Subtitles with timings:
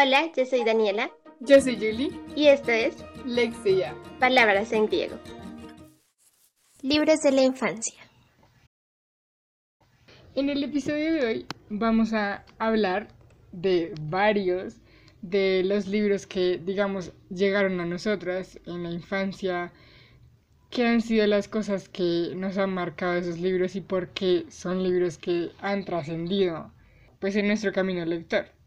[0.00, 1.10] Hola, yo soy Daniela.
[1.40, 2.12] Yo soy Julie.
[2.36, 2.94] Y esto es
[3.26, 3.96] Lexia.
[4.20, 5.18] Palabras en griego.
[6.82, 8.00] Libros de la infancia.
[10.36, 13.08] En el episodio de hoy vamos a hablar
[13.50, 14.76] de varios
[15.20, 19.72] de los libros que, digamos, llegaron a nosotras en la infancia,
[20.70, 24.84] qué han sido las cosas que nos han marcado esos libros y por qué son
[24.84, 26.72] libros que han trascendido
[27.18, 28.57] pues en nuestro camino lector.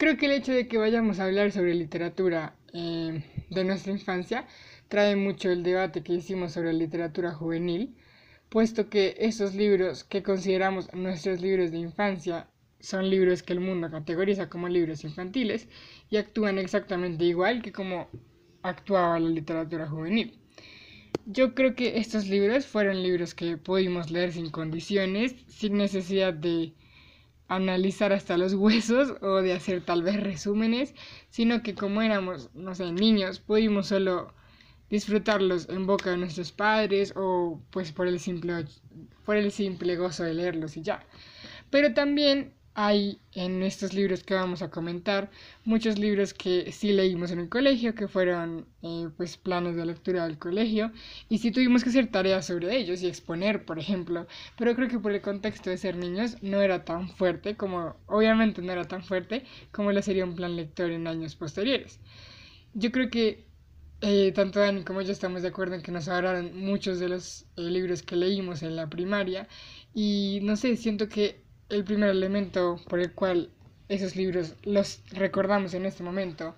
[0.00, 4.46] Creo que el hecho de que vayamos a hablar sobre literatura eh, de nuestra infancia
[4.88, 7.94] trae mucho el debate que hicimos sobre literatura juvenil,
[8.48, 13.90] puesto que esos libros que consideramos nuestros libros de infancia son libros que el mundo
[13.90, 15.68] categoriza como libros infantiles
[16.08, 18.08] y actúan exactamente igual que como
[18.62, 20.40] actuaba la literatura juvenil.
[21.26, 26.72] Yo creo que estos libros fueron libros que pudimos leer sin condiciones, sin necesidad de
[27.50, 30.94] analizar hasta los huesos o de hacer tal vez resúmenes,
[31.28, 34.32] sino que como éramos, no sé, niños, pudimos solo
[34.88, 38.64] disfrutarlos en boca de nuestros padres o pues por el simple,
[39.24, 41.04] por el simple gozo de leerlos y ya.
[41.70, 45.30] Pero también hay en estos libros que vamos a comentar
[45.64, 50.24] muchos libros que sí leímos en el colegio, que fueron eh, pues planes de lectura
[50.26, 50.92] del colegio,
[51.28, 54.26] y sí tuvimos que hacer tareas sobre ellos y exponer, por ejemplo,
[54.56, 58.62] pero creo que por el contexto de ser niños no era tan fuerte como, obviamente
[58.62, 62.00] no era tan fuerte como lo sería un plan lector en años posteriores.
[62.74, 63.46] Yo creo que
[64.00, 67.46] eh, tanto Dani como yo estamos de acuerdo en que nos ahorraron muchos de los
[67.56, 69.48] eh, libros que leímos en la primaria
[69.94, 73.50] y no sé, siento que el primer elemento por el cual
[73.88, 76.54] esos libros los recordamos en este momento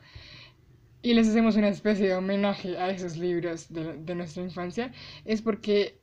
[1.02, 4.92] y les hacemos una especie de homenaje a esos libros de, nuestra infancia
[5.24, 5.98] es porque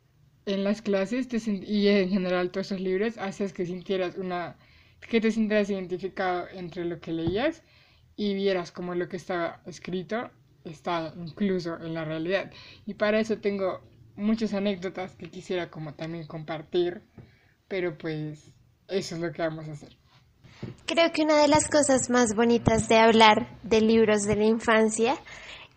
[0.45, 4.57] en las clases y en general todos esos libros haces que sintieras una
[5.09, 7.63] que te sintieras identificado entre lo que leías
[8.15, 10.30] y vieras como lo que estaba escrito
[10.65, 12.52] está incluso en la realidad.
[12.85, 13.81] Y para eso tengo
[14.17, 17.02] muchas anécdotas que quisiera como también compartir
[17.69, 18.52] pero pues
[18.89, 19.89] eso es lo que vamos a hacer.
[20.86, 25.16] Creo que una de las cosas más bonitas de hablar de libros de la infancia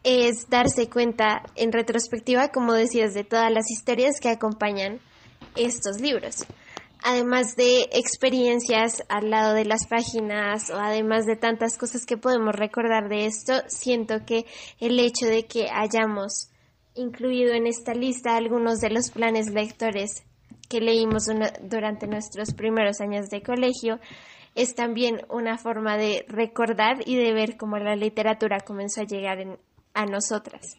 [0.03, 5.01] es darse cuenta en retrospectiva, como decías, de todas las historias que acompañan
[5.55, 6.45] estos libros.
[7.05, 12.55] Además de experiencias al lado de las páginas o además de tantas cosas que podemos
[12.55, 14.47] recordar de esto, siento que
[14.79, 16.49] el hecho de que hayamos
[16.95, 20.25] incluido en esta lista algunos de los planes lectores
[20.73, 21.25] que leímos
[21.61, 24.01] durante nuestros primeros años de colegio,
[24.55, 29.59] es también una forma de recordar y de ver cómo la literatura comenzó a llegar
[29.93, 30.79] a nosotras.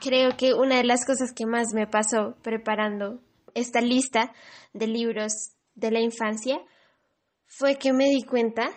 [0.00, 3.18] Creo que una de las cosas que más me pasó preparando
[3.54, 4.32] esta lista
[4.72, 5.32] de libros
[5.74, 6.60] de la infancia
[7.46, 8.70] fue que me di cuenta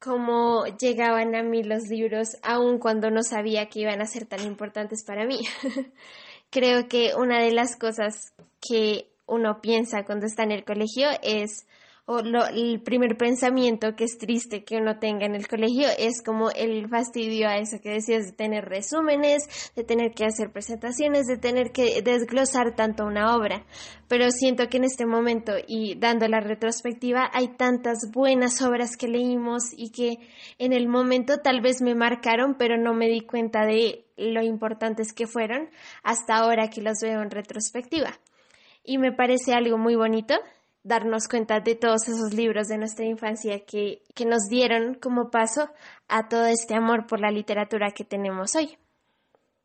[0.00, 4.44] cómo llegaban a mí los libros aun cuando no sabía que iban a ser tan
[4.44, 5.38] importantes para mí.
[6.50, 11.66] Creo que una de las cosas que uno piensa cuando está en el colegio es,
[12.08, 16.22] o lo, el primer pensamiento que es triste que uno tenga en el colegio es
[16.22, 21.26] como el fastidio a eso que decías de tener resúmenes, de tener que hacer presentaciones,
[21.26, 23.66] de tener que desglosar tanto una obra.
[24.06, 29.08] Pero siento que en este momento y dando la retrospectiva hay tantas buenas obras que
[29.08, 30.18] leímos y que
[30.58, 35.12] en el momento tal vez me marcaron, pero no me di cuenta de lo importantes
[35.12, 35.70] que fueron
[36.04, 38.16] hasta ahora que los veo en retrospectiva
[38.86, 40.34] y me parece algo muy bonito
[40.82, 45.68] darnos cuenta de todos esos libros de nuestra infancia que, que nos dieron como paso
[46.08, 48.78] a todo este amor por la literatura que tenemos hoy.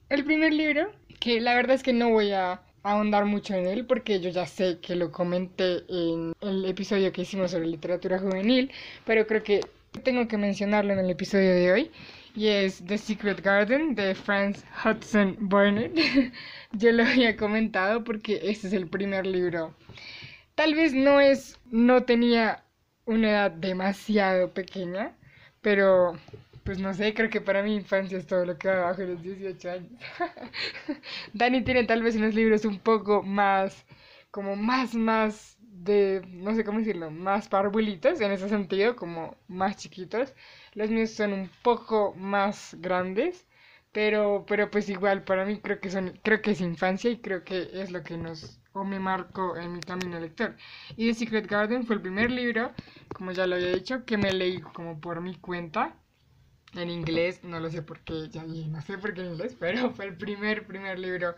[0.10, 3.86] El primer libro, que la verdad es que no voy a ahondar mucho en él
[3.86, 8.72] porque yo ya sé que lo comenté en el episodio que hicimos sobre literatura juvenil,
[9.06, 9.62] pero creo que
[10.04, 11.92] tengo que mencionarlo en el episodio de hoy
[12.36, 15.94] y es The Secret Garden de Franz Hudson Burnett.
[16.72, 19.76] Yo lo había comentado porque este es el primer libro.
[20.56, 22.64] Tal vez no es, no tenía
[23.06, 25.16] una edad demasiado pequeña,
[25.62, 26.18] pero
[26.64, 29.08] pues no sé, creo que para mi infancia es todo lo que va abajo de
[29.08, 29.92] los 18 años.
[31.34, 33.86] Dani tiene tal vez unos libros un poco más,
[34.30, 39.78] como más, más de, no sé cómo decirlo, más parvulitos en ese sentido, como más
[39.78, 40.34] chiquitos.
[40.74, 43.48] Los míos son un poco más grandes,
[43.92, 47.44] pero, pero pues igual para mí creo que son, creo que es infancia y creo
[47.44, 50.56] que es lo que nos o me marcó en mi camino lector.
[50.96, 52.72] Y The Secret Garden fue el primer libro,
[53.14, 55.98] como ya lo había dicho, que me leí como por mi cuenta.
[56.74, 59.90] En inglés, no lo sé por qué, ya no sé por qué en inglés, pero
[59.96, 61.36] fue el primer, primer libro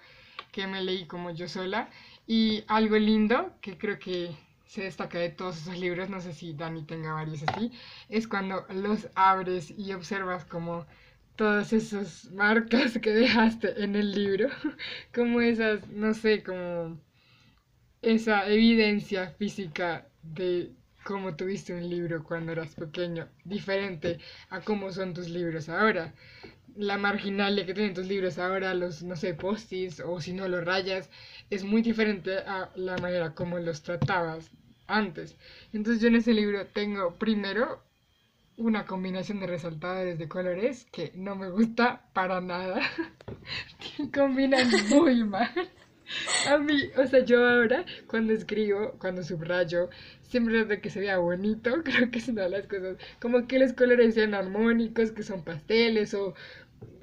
[0.52, 1.90] que me leí como yo sola.
[2.28, 4.36] Y algo lindo que creo que
[4.74, 7.72] se destaca de todos esos libros, no sé si Dani tenga varios así,
[8.10, 10.88] es cuando los abres y observas como
[11.36, 14.50] todas esas marcas que dejaste en el libro,
[15.14, 17.00] como esas, no sé, como
[18.02, 20.72] esa evidencia física de
[21.04, 24.18] cómo tuviste un libro cuando eras pequeño, diferente
[24.50, 26.16] a cómo son tus libros ahora.
[26.76, 30.66] La marginalia que tienen tus libros ahora, los, no sé, postis o si no los
[30.66, 31.12] rayas,
[31.52, 34.50] es muy diferente a la manera como los tratabas
[34.88, 35.36] antes.
[35.72, 37.82] Entonces yo en ese libro tengo primero
[38.58, 42.82] una combinación de resaltadores de colores que no me gusta para nada.
[44.14, 45.50] Combinan muy mal.
[46.50, 49.90] A mí, o sea, yo ahora cuando escribo, cuando subrayo,
[50.22, 53.60] siempre de que se vea bonito, creo que es una de las cosas, como que
[53.60, 56.36] los colores sean armónicos, que son pasteles o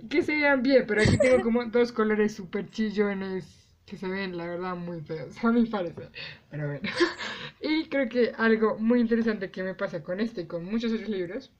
[0.08, 3.59] que se vean bien, pero aquí tengo como dos colores súper chillones
[3.90, 6.10] que se ven, la verdad, muy feos, a mi parecer.
[6.50, 6.88] Pero bueno.
[7.62, 11.08] Y creo que algo muy interesante que me pasa con este y con muchos otros
[11.10, 11.50] libros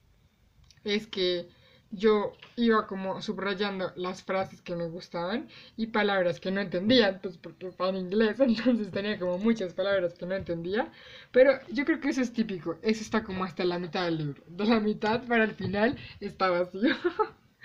[0.83, 1.47] es que
[1.91, 5.47] yo iba como subrayando las frases que me gustaban
[5.77, 10.13] y palabras que no entendía, pues porque estaba en inglés, entonces tenía como muchas palabras
[10.15, 10.91] que no entendía,
[11.31, 14.43] pero yo creo que eso es típico, eso está como hasta la mitad del libro,
[14.47, 16.95] de la mitad para el final está vacío.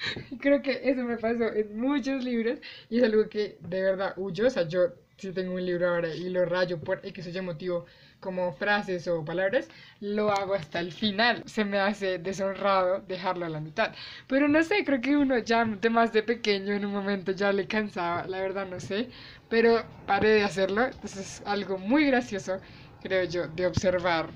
[0.40, 2.58] Creo que eso me pasó en muchos libros
[2.88, 4.46] y es algo que de verdad huyo.
[4.46, 7.40] O sea, yo si tengo un libro ahora y lo rayo por X o Y
[7.40, 7.86] motivo
[8.20, 9.68] como frases o palabras,
[10.00, 11.42] lo hago hasta el final.
[11.46, 13.94] Se me hace deshonrado dejarlo a la mitad.
[14.26, 17.52] Pero no sé, creo que uno ya de más de pequeño en un momento ya
[17.52, 19.10] le cansaba, la verdad no sé.
[19.48, 20.84] Pero paré de hacerlo.
[20.86, 22.60] Entonces es algo muy gracioso,
[23.00, 24.30] creo yo, de observar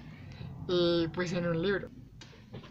[0.68, 1.90] eh, pues en un libro.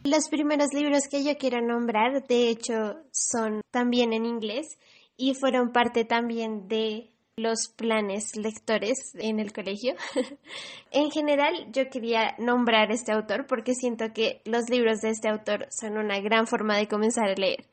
[0.04, 4.78] Los primeros libros que yo quiero nombrar, de hecho, son también en inglés
[5.18, 9.96] y fueron parte también de los planes lectores en el colegio.
[10.92, 15.68] en general, yo quería nombrar este autor porque siento que los libros de este autor
[15.70, 17.66] son una gran forma de comenzar a leer.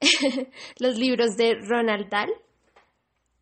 [0.78, 2.32] los libros de Ronald Dahl.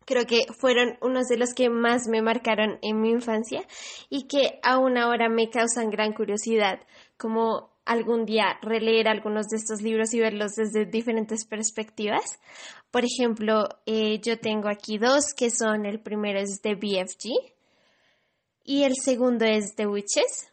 [0.05, 3.65] Creo que fueron unos de los que más me marcaron en mi infancia
[4.09, 6.79] y que aún ahora me causan gran curiosidad,
[7.17, 12.39] como algún día releer algunos de estos libros y verlos desde diferentes perspectivas.
[12.91, 17.31] Por ejemplo, eh, yo tengo aquí dos que son, el primero es de BFG
[18.63, 20.51] y el segundo es de Witches,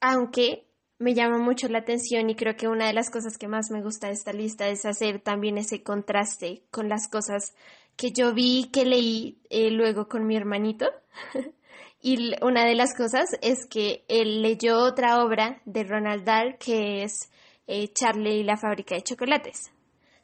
[0.00, 0.66] aunque
[0.98, 3.82] me llama mucho la atención y creo que una de las cosas que más me
[3.82, 7.54] gusta de esta lista es hacer también ese contraste con las cosas
[7.96, 10.86] que yo vi, que leí eh, luego con mi hermanito.
[12.02, 17.02] Y una de las cosas es que él leyó otra obra de Ronald Dahl que
[17.02, 17.30] es
[17.66, 19.70] eh, Charlie y la fábrica de chocolates.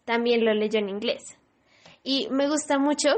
[0.04, 1.36] También lo leyó en inglés.
[2.02, 3.10] Y me gusta mucho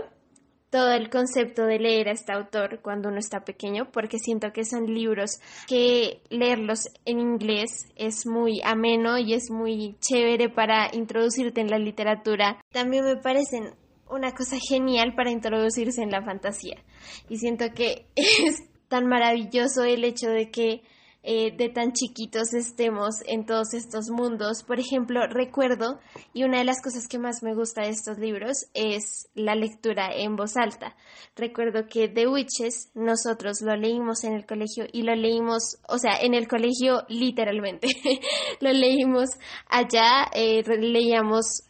[0.71, 4.65] todo el concepto de leer a este autor cuando uno está pequeño, porque siento que
[4.65, 11.61] son libros que leerlos en inglés es muy ameno y es muy chévere para introducirte
[11.61, 12.61] en la literatura.
[12.71, 13.75] También me parecen
[14.11, 16.83] una cosa genial para introducirse en la fantasía.
[17.29, 20.83] Y siento que es tan maravilloso el hecho de que
[21.25, 24.63] eh, de tan chiquitos estemos en todos estos mundos.
[24.63, 25.99] Por ejemplo, recuerdo,
[26.33, 30.11] y una de las cosas que más me gusta de estos libros es la lectura
[30.15, 30.97] en voz alta.
[31.37, 36.19] Recuerdo que The Witches nosotros lo leímos en el colegio y lo leímos, o sea,
[36.21, 37.89] en el colegio literalmente.
[38.61, 39.29] lo leímos
[39.69, 41.68] allá, eh, leíamos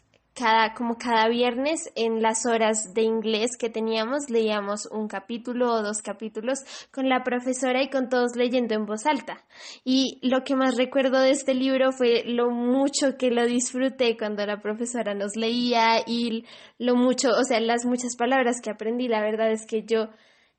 [0.75, 6.01] como cada viernes en las horas de inglés que teníamos leíamos un capítulo o dos
[6.01, 6.59] capítulos
[6.91, 9.43] con la profesora y con todos leyendo en voz alta.
[9.83, 14.45] Y lo que más recuerdo de este libro fue lo mucho que lo disfruté cuando
[14.45, 16.45] la profesora nos leía y
[16.77, 19.07] lo mucho, o sea, las muchas palabras que aprendí.
[19.07, 20.09] La verdad es que yo,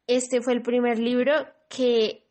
[0.07, 1.33] este fue el primer libro
[1.69, 2.30] que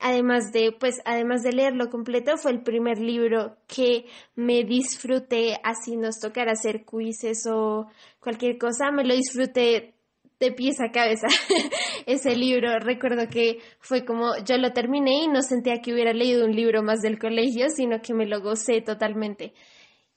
[0.00, 5.96] además de, pues, además de leerlo completo, fue el primer libro que me disfruté, así
[5.96, 7.86] nos tocara hacer quizzes o
[8.18, 9.94] cualquier cosa, me lo disfruté
[10.40, 11.26] de pies a cabeza
[12.06, 12.78] ese libro.
[12.80, 16.82] Recuerdo que fue como yo lo terminé y no sentía que hubiera leído un libro
[16.82, 19.52] más del colegio, sino que me lo gocé totalmente.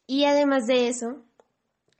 [0.07, 1.23] Y además de eso,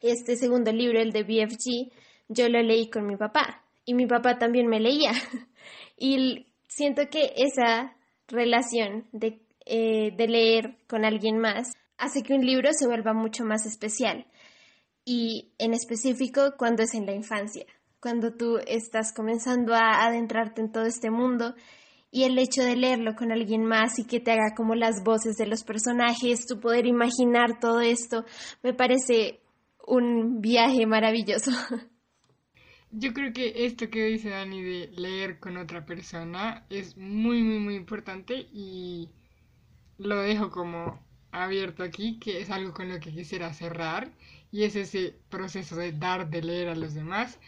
[0.01, 1.91] este segundo libro, el de BFG,
[2.29, 5.11] yo lo leí con mi papá y mi papá también me leía.
[5.97, 7.95] y siento que esa
[8.27, 9.07] relación
[9.65, 14.25] eh, de, leer con alguien más hace que un libro se vuelva mucho más especial
[15.05, 17.65] y en específico cuando es en la infancia,
[17.99, 21.53] cuando tú estás comenzando a adentrarte en todo este mundo
[22.09, 25.35] y el hecho de leerlo con alguien más y que te haga como las voces
[25.35, 28.25] de los personajes, tu poder imaginar todo esto,
[28.61, 29.39] me parece
[29.85, 31.51] un viaje maravilloso.
[32.95, 37.59] yo creo que esto que dice Dani de leer con otra persona es muy, muy,
[37.59, 39.09] muy importante y
[39.97, 44.11] lo dejo como abierto aquí, que es algo con lo que quisiera cerrar
[44.51, 47.39] y es ese proceso de dar de leer a los demás.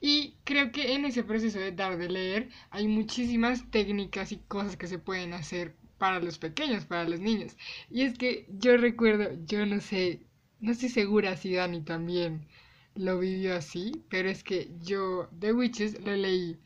[0.00, 4.76] Y creo que en ese proceso de dar de leer hay muchísimas técnicas y cosas
[4.76, 7.56] que se pueden hacer para los pequeños, para los niños.
[7.90, 10.20] Y es que yo recuerdo, yo no sé,
[10.60, 12.46] no estoy segura si Dani también
[12.94, 16.58] lo vivió así, pero es que yo The Witches lo leí,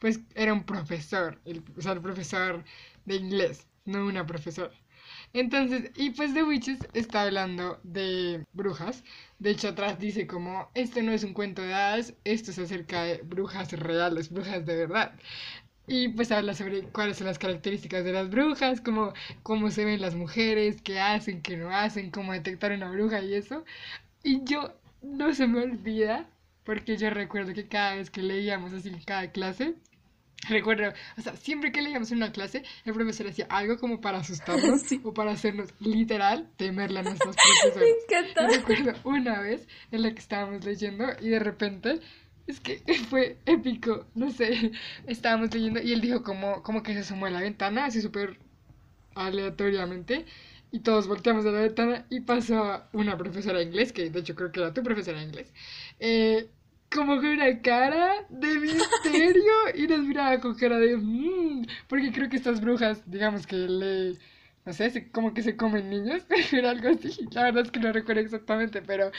[0.00, 2.64] pues era un profesor, el, o sea, el profesor
[3.04, 4.72] de inglés, no una profesora.
[5.32, 9.04] Entonces, y pues The Witches está hablando de brujas.
[9.38, 13.02] De hecho, atrás dice como, esto no es un cuento de hadas, esto es acerca
[13.04, 15.12] de brujas reales, brujas de verdad.
[15.88, 20.00] Y pues habla sobre cuáles son las características de las brujas, cómo, cómo se ven
[20.00, 23.64] las mujeres, qué hacen, qué no hacen, cómo detectar una bruja y eso.
[24.24, 24.74] Y yo
[25.06, 26.28] no se me olvida,
[26.64, 29.74] porque yo recuerdo que cada vez que leíamos así en cada clase,
[30.48, 34.18] recuerdo, o sea, siempre que leíamos en una clase, el profesor hacía algo como para
[34.18, 37.88] asustarnos o para hacernos literal temerle a nuestros profesores.
[38.10, 38.46] Me encanta.
[38.48, 42.00] recuerdo una vez en la que estábamos leyendo y de repente
[42.46, 44.70] es que fue épico, no sé,
[45.06, 48.38] estábamos leyendo y él dijo como, como que se asomó a la ventana, así súper
[49.16, 50.26] aleatoriamente,
[50.76, 54.34] y todos volteamos a la ventana y pasó una profesora de inglés, que de hecho
[54.34, 55.52] creo que era tu profesora de inglés,
[56.00, 56.50] eh,
[56.94, 60.96] como con una cara de misterio y nos miraba con cara de...
[60.98, 64.18] "Mm", porque creo que estas brujas, digamos que le
[64.66, 67.26] no sé, como que se comen niños, era algo así.
[67.32, 69.10] La verdad es que no recuerdo exactamente, pero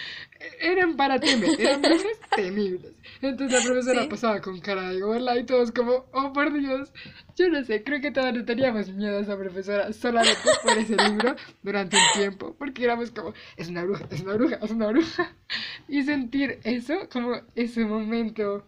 [0.59, 2.93] eran para temer, eran brujas temibles.
[3.21, 4.09] Entonces la profesora Sí.
[4.09, 6.91] pasaba con cara de hola y todos como, oh por Dios.
[7.37, 10.95] Yo no sé, creo que todos le teníamos miedo a esa profesora solamente por ese
[10.97, 14.87] libro durante un tiempo, porque éramos como, es una bruja, es una bruja, es una
[14.87, 15.35] bruja.
[15.87, 18.65] Y sentir eso, como ese momento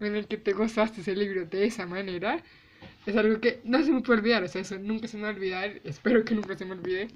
[0.00, 2.42] en el que te gozaste ese libro de esa manera,
[3.06, 5.30] es algo que no se me puede olvidar, o sea, eso nunca se me va
[5.30, 7.08] a olvidar, espero que nunca se me olvide.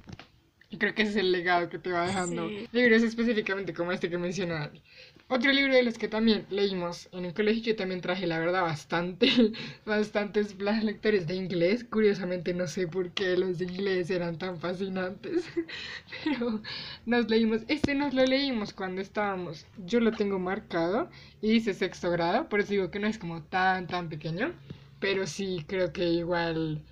[0.69, 2.67] Y creo que ese es el legado que te va dejando Sí.
[2.73, 4.83] libros específicamente como este que menciona Dani.
[5.29, 8.63] Otro libro de los que también leímos en el colegio, yo también traje, la verdad,
[8.63, 9.29] bastante,
[9.87, 11.85] bastantes planes lectores de inglés.
[11.85, 15.45] Curiosamente no sé por qué los de inglés eran tan fascinantes,
[16.25, 16.61] pero
[17.07, 21.09] nos leímos, este nos lo leímos cuando estábamos, yo lo tengo marcado
[21.41, 24.53] y dice sexto grado, por eso digo que no es como tan, tan pequeño,
[24.99, 26.83] pero sí creo que igual,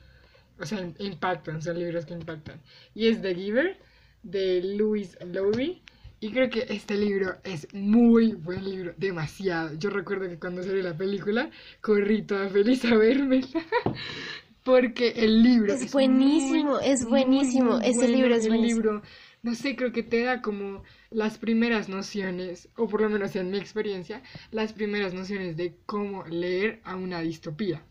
[0.61, 2.61] o sea, im- impactan, son libros que impactan.
[2.95, 3.79] Y es The Giver,
[4.23, 5.83] de Louis Lowry.
[6.21, 9.75] Y creo que este libro es muy buen libro, demasiado.
[9.75, 11.51] Yo recuerdo que cuando salió la película,
[11.83, 13.43] corrí toda feliz a verme.
[14.65, 17.79] Porque el libro Es buenísimo, es buenísimo.
[17.79, 18.09] muy Ese bueno.
[18.09, 18.89] libro es buenísimo.
[18.89, 19.03] libro,
[19.43, 23.51] no sé, creo que te da como las primeras nociones, o por lo menos en
[23.51, 27.85] mi experiencia, las primeras nociones de cómo leer a una distopía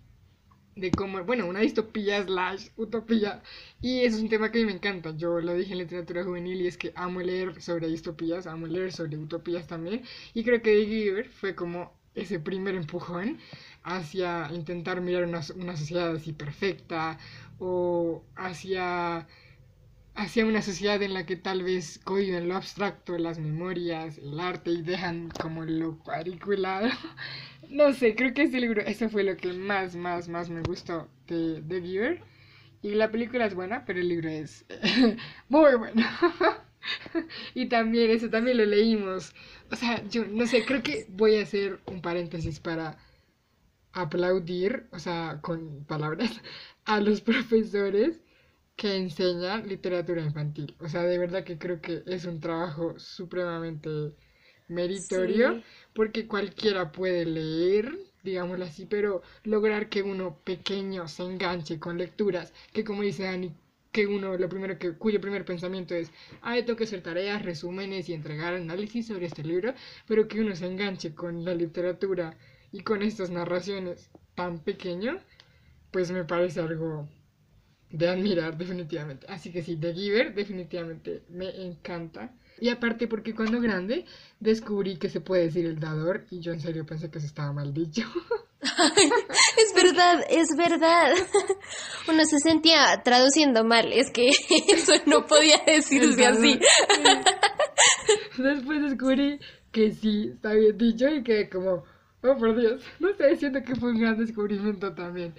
[0.75, 3.41] de cómo, bueno, una distopía slash utopía.
[3.81, 5.15] Y eso es un tema que a mí me encanta.
[5.15, 8.91] Yo lo dije en literatura juvenil y es que amo leer sobre distopías, amo leer
[8.91, 10.03] sobre utopías también.
[10.33, 13.39] Y creo que The Giver fue como ese primer empujón
[13.83, 17.17] hacia intentar mirar una, una sociedad así perfecta
[17.59, 19.27] o hacia
[20.15, 24.71] hacia una sociedad en la que tal vez cohiben lo abstracto, las memorias, el arte
[24.71, 26.89] y dejan como lo cuadriculado.
[27.69, 31.09] No sé, creo que este libro, eso fue lo que más, más, más me gustó
[31.27, 32.21] de The Giver.
[32.83, 34.65] Y la película es buena, pero el libro es
[35.49, 36.03] muy bueno.
[37.53, 39.33] y también, eso también lo leímos.
[39.71, 42.97] O sea, yo no sé, creo que voy a hacer un paréntesis para
[43.93, 46.41] aplaudir, o sea, con palabras,
[46.85, 48.21] a los profesores
[48.75, 50.75] que enseñan literatura infantil.
[50.79, 53.89] O sea, de verdad que creo que es un trabajo supremamente
[54.67, 55.63] meritorio Sí.
[55.93, 62.53] porque cualquiera puede leer, digámoslo así, pero lograr que uno pequeño se enganche con lecturas,
[62.73, 63.53] que como dice Dani,
[63.91, 66.11] que uno lo primero que cuyo primer pensamiento es,
[66.41, 69.73] ah, tengo que hacer tareas, resúmenes y entregar análisis sobre este libro,
[70.07, 72.37] pero que uno se enganche con la literatura
[72.71, 75.19] y con estas narraciones tan pequeño,
[75.91, 77.07] pues me parece algo
[77.93, 79.27] de admirar definitivamente.
[79.29, 82.33] Así que sí, The Giver definitivamente me encanta.
[82.59, 84.05] Y aparte porque cuando grande
[84.39, 87.53] descubrí que se puede decir el dador y yo en serio pensé que eso estaba
[87.53, 88.01] mal dicho.
[89.57, 91.13] Es verdad, es verdad.
[92.07, 96.59] Uno se sentía traduciendo mal, es que eso no podía decirse así.
[98.37, 99.39] Después descubrí
[99.71, 101.83] que sí, está bien dicho y que como,
[102.23, 105.35] oh por Dios, no sé, siento que fue un gran descubrimiento también.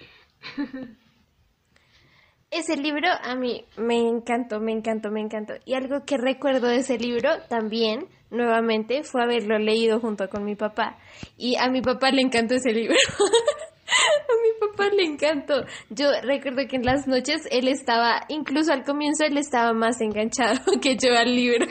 [2.55, 5.55] Ese libro a mí me encantó, me encantó, me encantó.
[5.65, 10.55] Y algo que recuerdo de ese libro también, nuevamente, fue haberlo leído junto con mi
[10.55, 10.97] papá.
[11.37, 12.95] Y a mi papá le encantó ese libro.
[13.85, 15.65] a mi papá le encantó.
[15.89, 20.61] Yo recuerdo que en las noches él estaba, incluso al comienzo él estaba más enganchado
[20.81, 21.67] que yo al libro.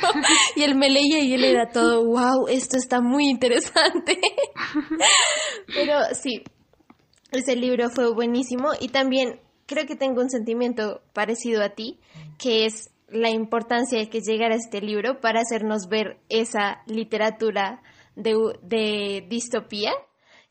[0.55, 4.21] y él me leía y él era todo, wow, esto está muy interesante.
[5.75, 6.45] Pero sí,
[7.33, 12.01] ese libro fue buenísimo y también creo que tengo un sentimiento parecido a ti,
[12.39, 17.83] que es la importancia de que llegara este libro para hacernos ver esa literatura
[18.17, 19.93] de, de distopía,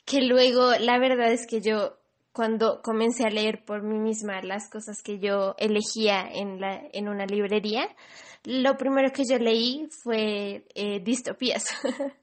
[0.05, 1.97] que luego la verdad es que yo
[2.33, 7.07] cuando comencé a leer por mí misma las cosas que yo elegía en, la, en
[7.07, 7.87] una librería,
[8.43, 11.65] lo primero que yo leí fue eh, distopías.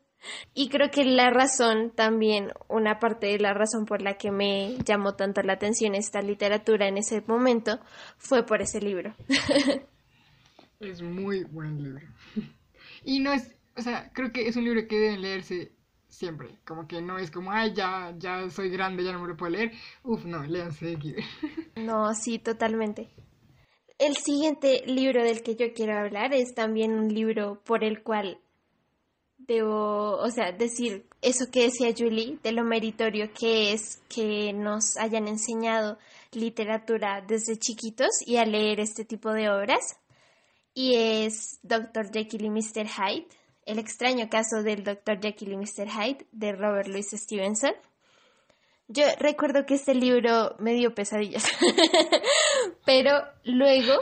[0.54, 4.76] Y creo que la razón también, una parte de la razón por la que me
[4.84, 7.80] llamó tanto la atención esta literatura en ese momento
[8.18, 9.14] fue por ese libro.
[10.80, 12.06] Es muy buen libro.
[13.04, 15.72] Y no es, o sea, creo que es un libro que deben leerse
[16.08, 16.58] siempre.
[16.66, 19.52] Como que no es como, ay, ya, ya soy grande, ya no me lo puedo
[19.52, 19.72] leer.
[20.02, 21.14] Uf, no, léanse aquí.
[21.76, 23.10] No, sí, totalmente.
[23.98, 28.40] El siguiente libro del que yo quiero hablar es también un libro por el cual
[29.46, 34.96] debo, o sea, decir eso que decía Julie, de lo meritorio que es que nos
[34.96, 35.98] hayan enseñado
[36.32, 39.98] literatura desde chiquitos y a leer este tipo de obras.
[40.74, 42.12] Y es Dr.
[42.12, 42.86] Jekyll y Mr.
[42.86, 43.26] Hyde,
[43.66, 45.20] el extraño caso del Dr.
[45.20, 45.88] Jekyll y Mr.
[45.88, 47.72] Hyde de Robert Louis Stevenson.
[48.92, 51.44] Yo recuerdo que este libro me dio pesadillas,
[52.84, 53.94] pero luego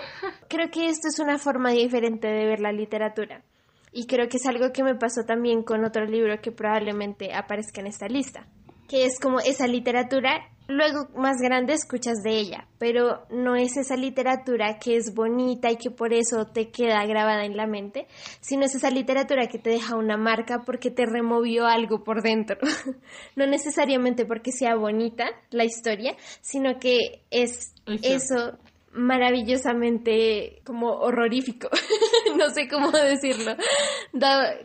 [0.49, 3.45] creo que esto es una forma diferente de ver la literatura.
[3.93, 7.81] Y creo que es algo que me pasó también con otro libro que probablemente aparezca
[7.81, 8.47] en esta lista,
[8.89, 13.97] que es como esa literatura, luego más grande escuchas de ella, pero no es esa
[13.97, 18.07] literatura que es bonita y que por eso te queda grabada en la mente,
[18.41, 22.59] sino es esa literatura que te deja una marca porque te removió algo por dentro.
[23.37, 28.59] no necesariamente porque sea bonita la historia, sino que es eso
[28.99, 31.69] maravillosamente como horrorífico,
[32.37, 33.57] no sé cómo decirlo,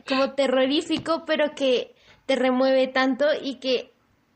[0.08, 3.92] como terrorífico, pero que te remueve tanto y que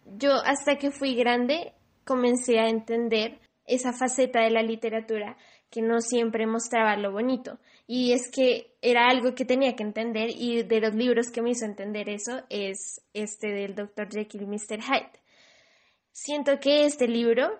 [0.05, 1.73] yo hasta que fui grande
[2.05, 5.35] comencé a entender esa faceta de la literatura
[5.69, 7.59] que no siempre mostraba lo bonito.
[7.87, 11.51] Y es que era algo que tenía que entender y de los libros que me
[11.51, 14.09] hizo entender eso es este del Dr.
[14.09, 14.81] Jekyll y Mr.
[14.81, 15.19] Hyde.
[16.11, 17.59] Siento que este libro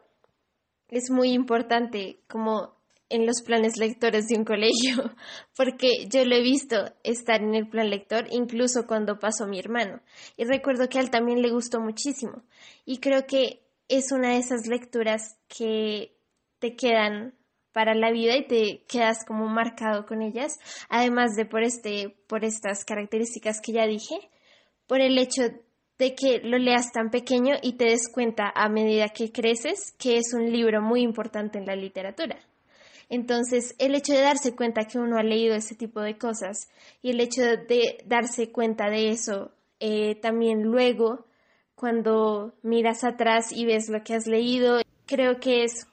[0.90, 2.78] es muy importante como
[3.10, 5.16] en los planes lectores de un colegio,
[5.56, 10.02] porque yo lo he visto estar en el plan lector incluso cuando pasó mi hermano.
[10.36, 12.44] Y recuerdo que a él también le gustó muchísimo.
[12.86, 16.18] Y creo que es una de esas lecturas que
[16.60, 17.34] te quedan
[17.72, 20.58] para la vida y te quedas como marcado con ellas,
[20.90, 24.16] además de por este por estas características que ya dije,
[24.88, 25.44] por el hecho
[25.98, 30.18] de que lo leas tan pequeño y te des cuenta a medida que creces que
[30.18, 32.38] es un libro muy importante en la literatura.
[33.10, 36.70] Entonces, el hecho de darse cuenta que uno ha leído ese tipo de cosas
[37.02, 41.26] y el hecho de darse cuenta de eso eh, también luego,
[41.76, 45.88] cuando miras atrás y ves lo que has leído, creo que es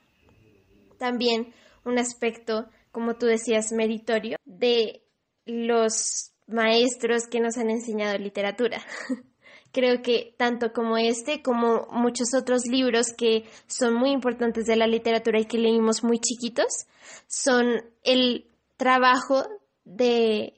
[0.99, 1.53] también
[1.85, 5.03] un aspecto, como tú decías, meritorio de
[5.45, 8.83] los maestros que nos han enseñado literatura.
[9.75, 14.87] creo que tanto como este, como muchos otros libros que son muy importantes de la
[14.87, 16.87] literatura y que leímos muy chiquitos,
[17.27, 19.45] son el trabajo
[19.85, 20.55] de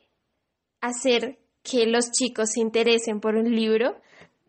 [0.82, 3.96] hacer que los chicos se interesen por un libro,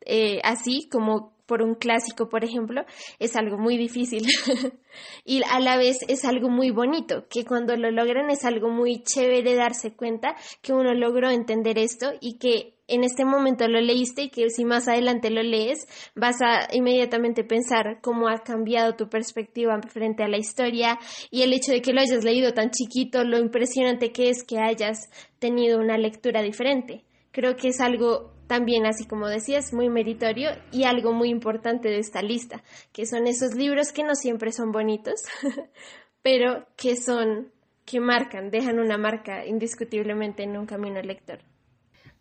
[0.01, 2.83] eh, así como por un clásico, por ejemplo,
[3.19, 4.25] es algo muy difícil.
[5.25, 9.01] y a la vez es algo muy bonito, que cuando lo logran es algo muy
[9.01, 14.23] chévere darse cuenta que uno logró entender esto y que en este momento lo leíste
[14.23, 19.09] y que si más adelante lo lees, vas a inmediatamente pensar cómo ha cambiado tu
[19.09, 23.23] perspectiva frente a la historia y el hecho de que lo hayas leído tan chiquito,
[23.23, 27.03] lo impresionante que es que hayas tenido una lectura diferente.
[27.31, 31.99] Creo que es algo también, así como decías, muy meritorio y algo muy importante de
[31.99, 35.25] esta lista, que son esos libros que no siempre son bonitos,
[36.23, 37.51] pero que son,
[37.85, 41.39] que marcan, dejan una marca indiscutiblemente en un camino lector.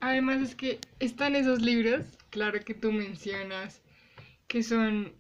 [0.07, 3.83] Además es que están esos libros, claro que tú mencionas,
[4.47, 5.13] que son,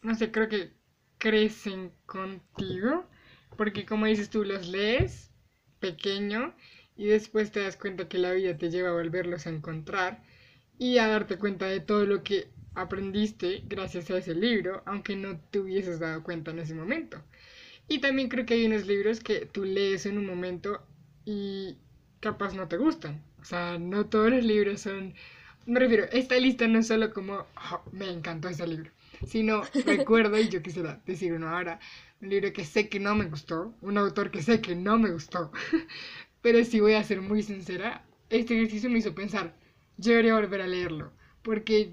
[0.00, 0.72] no sé, creo que
[1.18, 3.04] crecen contigo,
[3.58, 5.30] porque como dices tú, los lees
[5.78, 6.54] pequeño
[6.96, 10.22] y después te das cuenta que la vida te lleva a volverlos a encontrar
[10.78, 15.38] y a darte cuenta de todo lo que aprendiste gracias a ese libro, aunque no
[15.50, 17.22] te hubieses dado cuenta en ese momento.
[17.88, 20.80] Y también creo que hay unos libros que tú lees en un momento
[21.26, 21.76] y
[22.20, 23.22] capaz no te gustan.
[23.40, 25.14] O sea, no todos los libros son...
[25.66, 28.90] Me refiero, esta lista no es solo como, oh, me encantó ese libro,
[29.26, 31.80] sino recuerdo, y yo quisiera decir uno ahora,
[32.20, 35.10] un libro que sé que no me gustó, un autor que sé que no me
[35.10, 35.52] gustó,
[36.42, 39.54] pero si voy a ser muy sincera, este ejercicio me hizo pensar,
[39.98, 41.92] yo debería volver a leerlo, porque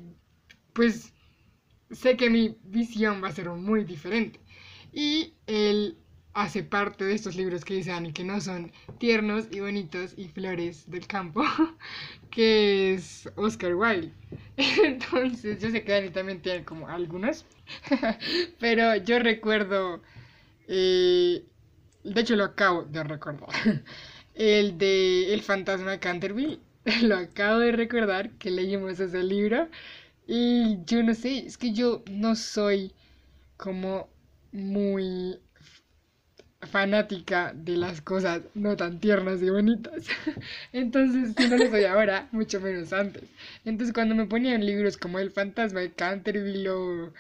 [0.74, 1.14] pues
[1.92, 4.40] sé que mi visión va a ser muy diferente.
[4.94, 5.98] Y él
[6.38, 10.28] hace parte de estos libros que dice Ani, que no son tiernos y bonitos y
[10.28, 11.44] flores del campo,
[12.30, 14.12] que es Oscar Wilde.
[14.58, 17.44] Entonces, yo sé que Ani también tiene como algunos,
[18.60, 20.04] pero yo recuerdo,
[20.68, 21.44] eh,
[22.04, 23.50] de hecho lo acabo de recordar,
[24.36, 26.60] el de El fantasma de Canterville,
[27.02, 29.70] lo acabo de recordar que leímos ese libro
[30.28, 32.94] y yo no sé, es que yo no soy
[33.58, 34.08] como
[34.52, 35.40] muy
[36.62, 40.08] fanática de las cosas no tan tiernas y bonitas.
[40.74, 43.24] Entonces, si no lo soy ahora, mucho menos antes.
[43.66, 47.14] Entonces, cuando me ponían libros como El fantasma de Canterville o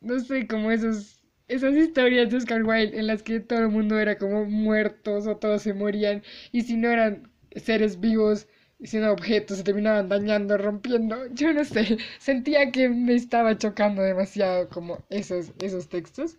[0.00, 3.98] no sé, como esos esas historias de Oscar Wilde en las que todo el mundo
[4.00, 8.46] era como muertos o todos se morían y si no eran seres vivos
[8.82, 14.68] siendo objetos se terminaban dañando, rompiendo, yo no sé, sentía que me estaba chocando demasiado
[14.68, 16.36] como esos, esos textos,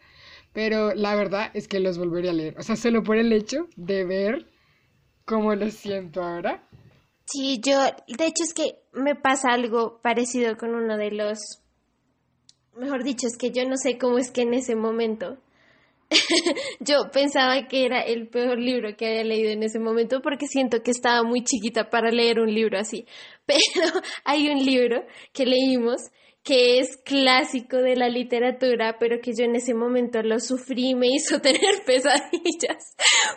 [0.53, 3.67] pero la verdad es que los volvería a leer, o sea, solo por el hecho
[3.75, 4.45] de ver
[5.25, 6.67] cómo los siento ahora.
[7.25, 11.39] Sí, yo, de hecho es que me pasa algo parecido con uno de los,
[12.77, 15.37] mejor dicho, es que yo no sé cómo es que en ese momento
[16.79, 20.81] yo pensaba que era el peor libro que había leído en ese momento porque siento
[20.83, 23.05] que estaba muy chiquita para leer un libro así.
[23.45, 26.01] Pero hay un libro que leímos
[26.43, 31.07] que es clásico de la literatura, pero que yo en ese momento lo sufrí me
[31.07, 32.95] hizo tener pesadillas,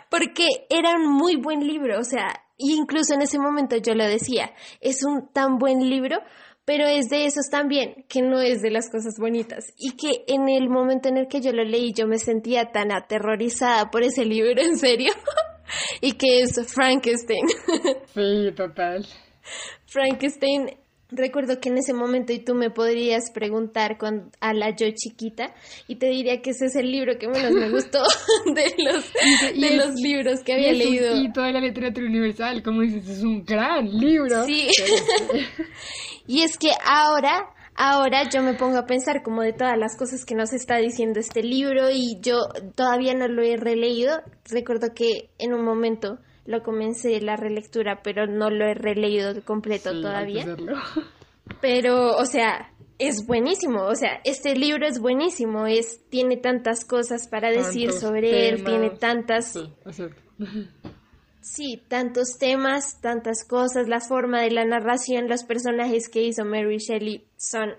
[0.09, 4.51] porque era un muy buen libro, o sea, incluso en ese momento yo lo decía,
[4.81, 6.19] es un tan buen libro
[6.67, 9.73] pero es de esos también, que no es de las cosas bonitas.
[9.77, 12.91] Y que en el momento en el que yo lo leí, yo me sentía tan
[12.91, 15.13] aterrorizada por ese libro, en serio,
[16.01, 17.47] y que es Frankenstein.
[18.13, 19.07] Sí, total.
[19.85, 20.77] Frankenstein,
[21.09, 25.53] recuerdo que en ese momento, y tú me podrías preguntar con, a la yo chiquita,
[25.87, 27.99] y te diría que ese es el libro que menos me gustó
[28.53, 29.13] de los,
[29.59, 31.15] de los libros que había leído.
[31.15, 34.45] y toda la literatura universal, como dices, es un gran libro.
[34.45, 34.67] Sí.
[36.29, 40.25] Y es que ahora, ahora yo me pongo a pensar como de todas las cosas
[40.25, 44.21] que nos está diciendo este libro y yo todavía no lo he releído.
[44.49, 49.91] Recuerdo que en un momento lo comencé la relectura, pero no lo he releído completo
[49.91, 50.45] todavía.
[51.61, 57.27] Pero, o sea, es buenísimo, o sea, este libro es buenísimo, es tiene tantas cosas
[57.29, 59.71] para decir sobre él, tiene tantas sí,
[61.41, 66.77] Sí, tantos temas, tantas cosas, la forma de la narración, los personajes que hizo Mary
[66.79, 67.69] Shelley son,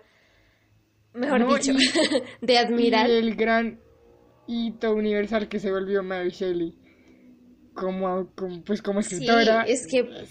[1.12, 1.72] mejor dicho,
[2.40, 3.10] de admirar.
[3.10, 3.80] Y el gran
[4.46, 6.74] hito universal que se volvió Mary Shelley
[7.78, 8.28] como,
[8.64, 9.64] pues como escritora.
[9.66, 10.26] Sí, es que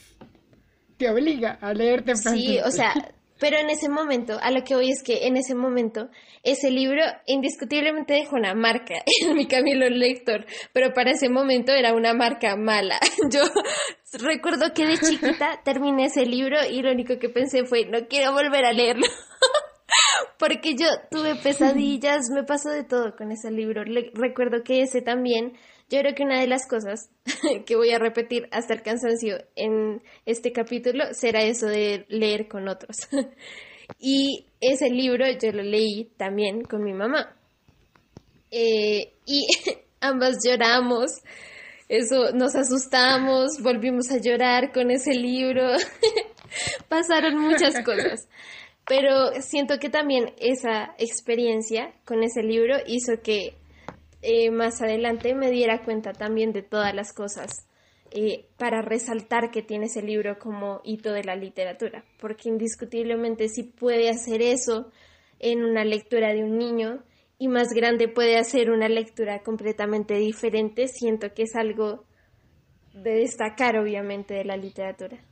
[0.97, 2.93] te obliga a leerte Sí, o sea,
[3.39, 6.09] pero en ese momento, a lo que voy es que en ese momento,
[6.43, 11.93] ese libro indiscutiblemente dejó una marca en mi camino lector, pero para ese momento era
[11.93, 12.99] una marca mala.
[13.31, 13.43] Yo
[14.19, 18.31] recuerdo que de chiquita terminé ese libro y lo único que pensé fue, no quiero
[18.31, 19.05] volver a leerlo.
[20.37, 23.83] Porque yo tuve pesadillas, me pasó de todo con ese libro.
[24.13, 25.53] recuerdo que ese también
[25.89, 27.09] yo creo que una de las cosas
[27.65, 32.67] que voy a repetir hasta el cansancio en este capítulo será eso de leer con
[32.67, 32.97] otros.
[33.99, 37.35] y ese libro yo lo leí también con mi mamá.
[38.51, 39.47] Eh, y
[40.01, 41.11] ambas lloramos,
[41.89, 45.71] eso, nos asustamos, volvimos a llorar con ese libro.
[46.89, 48.27] Pasaron muchas cosas.
[48.87, 53.56] Pero siento que también esa experiencia con ese libro hizo que
[54.29, 57.65] eh, más adelante me diera cuenta también de todas las cosas
[58.11, 63.63] eh, para resaltar que tiene ese libro como hito de la literatura, porque indiscutiblemente si
[63.63, 64.91] puede hacer eso
[65.39, 67.05] en una lectura de un niño
[67.39, 72.03] y más grande puede hacer una lectura completamente diferente, siento que es algo
[72.93, 75.23] de destacar obviamente de la literatura.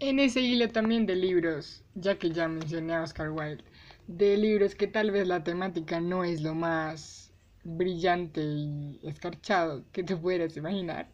[0.00, 3.62] En ese hilo también de libros, ya que ya mencioné a Oscar Wilde,
[4.08, 7.27] de libros que tal vez la temática no es lo más
[7.76, 11.08] brillante y escarchado que te pudieras imaginar.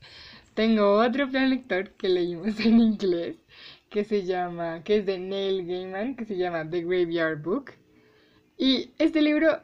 [0.54, 3.36] Tengo otro plan lector que leímos en inglés
[3.90, 7.72] que se llama, que es de Neil Gaiman, que se llama The Graveyard Book.
[8.56, 9.60] Y este libro,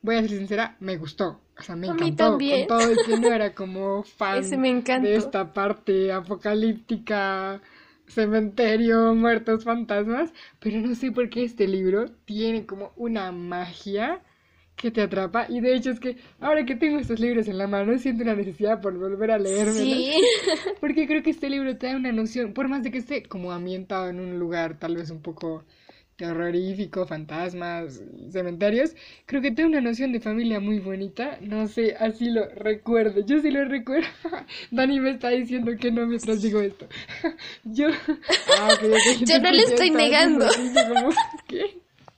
[0.00, 1.40] voy a ser sincera, me gustó.
[1.58, 6.12] o sea, me encantó con todo y que no era como fan de esta parte
[6.12, 7.60] apocalíptica,
[8.08, 14.22] cementerio, muertos, fantasmas, pero no sé por qué este libro tiene como una magia
[14.76, 15.46] que te atrapa.
[15.48, 18.34] Y de hecho es que ahora que tengo estos libros en la mano siento una
[18.34, 20.12] necesidad por volver a leerme sí.
[20.80, 23.52] porque creo que este libro te da una noción por más de que esté como
[23.52, 25.64] ambientado en un lugar tal vez un poco
[26.16, 28.94] terrorífico, fantasmas, cementerios,
[29.26, 33.40] creo que tengo una noción de familia muy bonita, no sé, así lo recuerdo, yo
[33.40, 34.08] sí lo recuerdo,
[34.70, 36.86] Dani me está diciendo que no mientras digo esto,
[37.64, 37.88] yo,
[38.60, 38.78] ah,
[39.24, 40.46] yo no le estoy negando,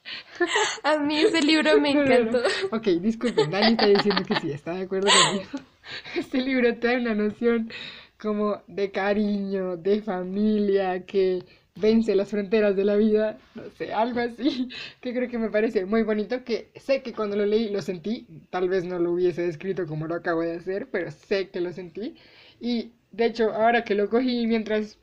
[0.82, 2.42] A mí ese libro me encantó.
[2.70, 5.50] Ok, disculpen, Dani está diciendo que sí, está de acuerdo conmigo.
[6.16, 7.70] Este libro te da una noción
[8.18, 11.44] como de cariño, de familia, que
[11.76, 14.68] vence las fronteras de la vida, no sé, algo así,
[15.00, 18.26] que creo que me parece muy bonito, que sé que cuando lo leí lo sentí,
[18.50, 21.72] tal vez no lo hubiese descrito como lo acabo de hacer, pero sé que lo
[21.72, 22.16] sentí.
[22.60, 24.96] Y de hecho, ahora que lo cogí mientras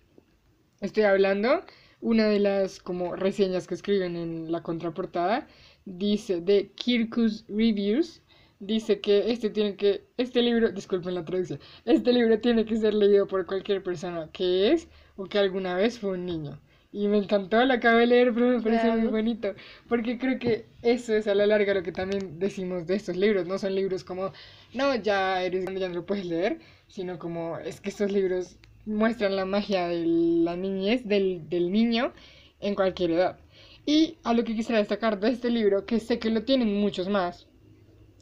[0.80, 1.64] estoy hablando,
[2.02, 5.48] una de las como reseñas que escriben en la contraportada
[5.86, 8.22] dice de Kirkus Reviews
[8.60, 12.94] dice que este tiene que este libro disculpen la traducción este libro tiene que ser
[12.94, 16.60] leído por cualquier persona que es o que alguna vez fue un niño.
[16.94, 19.54] Y me encantó, lo acabé de leer, pero me parece muy bonito,
[19.88, 23.48] porque creo que eso es a la larga lo que también decimos de estos libros,
[23.48, 24.34] no son libros como,
[24.74, 28.58] no, ya eres grande, ya no lo puedes leer, sino como, es que estos libros
[28.86, 32.14] muestran la magia de la niñez, del, del niño,
[32.60, 33.40] en cualquier edad.
[33.86, 37.10] Y a lo que quisiera destacar de este libro, que sé que lo tienen muchos
[37.10, 37.48] más,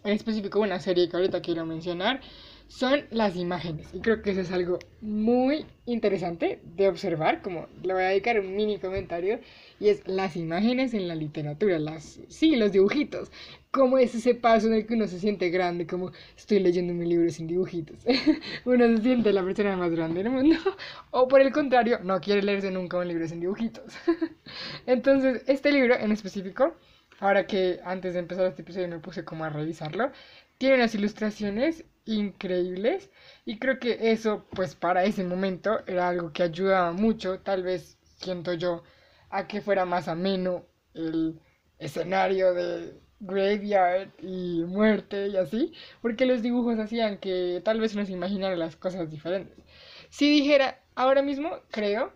[0.04, 2.22] en específico una serie que ahorita quiero mencionar,
[2.70, 3.88] son las imágenes.
[3.94, 8.40] Y creo que eso es algo muy interesante de observar, como le voy a dedicar
[8.40, 9.40] un mini comentario,
[9.80, 13.32] y es las imágenes en la literatura, las, sí, los dibujitos.
[13.72, 17.08] Cómo es ese paso en el que uno se siente grande, como estoy leyendo mi
[17.08, 18.06] libro sin dibujitos.
[18.66, 20.56] uno se siente la persona más grande del mundo.
[21.10, 23.96] O por el contrario, no quiere leerse nunca un libro sin dibujitos.
[24.86, 26.76] Entonces, este libro en específico,
[27.20, 30.12] ahora que antes de empezar este episodio me puse como a revisarlo,
[30.60, 33.10] tiene unas ilustraciones increíbles
[33.46, 37.98] y creo que eso pues para ese momento era algo que ayudaba mucho, tal vez
[38.18, 38.84] siento yo,
[39.30, 41.40] a que fuera más ameno el
[41.78, 48.10] escenario de graveyard y muerte y así, porque los dibujos hacían que tal vez nos
[48.10, 49.58] imaginara las cosas diferentes.
[50.10, 52.14] Si dijera ahora mismo, creo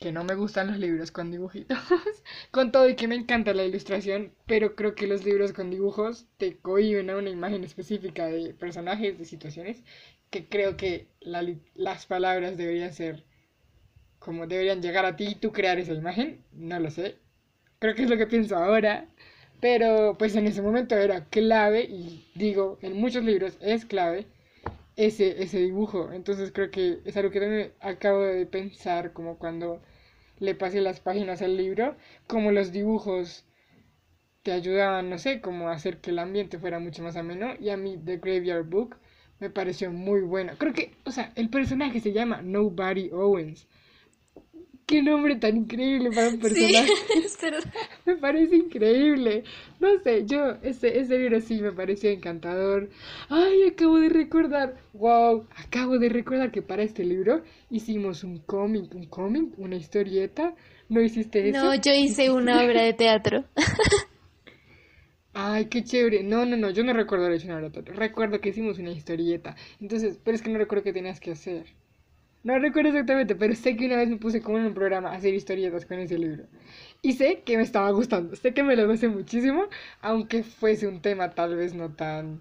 [0.00, 1.78] que no me gustan los libros con dibujitos,
[2.50, 6.26] con todo y que me encanta la ilustración, pero creo que los libros con dibujos
[6.38, 9.82] te cohiben a una imagen específica de personajes, de situaciones,
[10.30, 13.24] que creo que las palabras deberían ser
[14.18, 17.18] como deberían llegar a ti y tú crear esa imagen, no lo sé,
[17.78, 19.06] creo que es lo que pienso ahora,
[19.60, 24.26] pero pues en ese momento era clave y digo, en muchos libros es clave
[24.96, 26.12] ese, ese dibujo.
[26.12, 29.82] Entonces creo que es algo que también acabo de pensar como cuando
[30.40, 33.46] le pasé las páginas al libro, como los dibujos
[34.42, 37.54] te ayudaban, no sé, como a hacer que el ambiente fuera mucho más ameno.
[37.60, 38.96] Y a mí The Graveyard Book
[39.38, 40.54] me pareció muy bueno.
[40.58, 43.68] Creo que, o sea, el personaje se llama Nobody Owens.
[44.90, 46.90] Qué nombre tan increíble para un personaje.
[48.06, 49.44] me parece increíble.
[49.78, 52.90] No sé, yo, ese, ese libro sí me pareció encantador.
[53.28, 54.74] Ay, acabo de recordar.
[54.94, 60.56] Wow, acabo de recordar que para este libro hicimos un cómic, un cómic, una historieta.
[60.88, 61.66] ¿No hiciste eso?
[61.66, 63.44] No, yo hice una obra de teatro.
[65.34, 66.24] Ay, qué chévere.
[66.24, 67.94] No, no, no, yo no recuerdo haber hecho una obra de teatro.
[67.94, 69.54] Recuerdo que hicimos una historieta.
[69.80, 71.66] Entonces, pero es que no recuerdo qué tenías que hacer.
[72.42, 75.16] No recuerdo exactamente, pero sé que una vez me puse como en un programa a
[75.16, 76.44] hacer historietas con ese libro.
[77.02, 79.64] Y sé que me estaba gustando, sé que me lo gusté muchísimo,
[80.00, 82.40] aunque fuese un tema tal vez no tan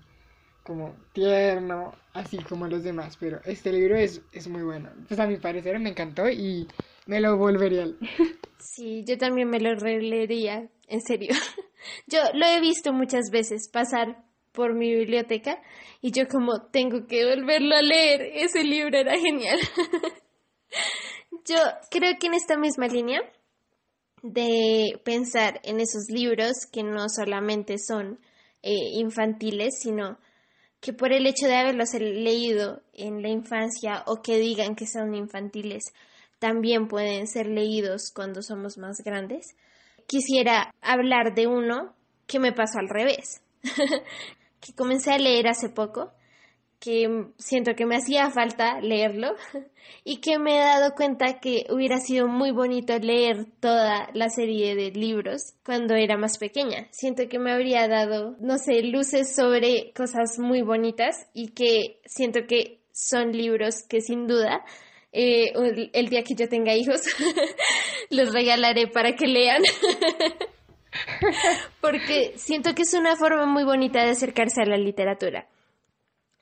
[0.63, 4.89] como tierno, así como los demás, pero este libro es, es muy bueno.
[5.07, 6.67] Pues a mi parecer me encantó y
[7.07, 7.87] me lo volvería.
[8.61, 11.33] Sí, yo también me lo releería, en serio.
[12.07, 14.21] Yo lo he visto muchas veces pasar
[14.59, 15.61] por mi biblioteca
[16.01, 19.57] y yo como tengo que volverlo a leer, ese libro era genial.
[21.45, 21.55] yo
[21.89, 23.21] creo que en esta misma línea
[24.21, 28.19] de pensar en esos libros que no solamente son
[28.61, 30.19] eh, infantiles, sino
[30.81, 35.15] que por el hecho de haberlos leído en la infancia o que digan que son
[35.15, 35.93] infantiles,
[36.37, 39.55] también pueden ser leídos cuando somos más grandes.
[40.05, 41.95] Quisiera hablar de uno
[42.27, 43.41] que me pasó al revés.
[44.59, 46.11] que comencé a leer hace poco
[46.79, 49.35] que siento que me hacía falta leerlo
[50.03, 54.75] y que me he dado cuenta que hubiera sido muy bonito leer toda la serie
[54.75, 56.87] de libros cuando era más pequeña.
[56.91, 62.47] Siento que me habría dado, no sé, luces sobre cosas muy bonitas y que siento
[62.47, 64.63] que son libros que sin duda
[65.11, 65.51] eh,
[65.93, 67.01] el día que yo tenga hijos
[68.09, 69.63] los regalaré para que lean.
[71.81, 75.47] Porque siento que es una forma muy bonita de acercarse a la literatura.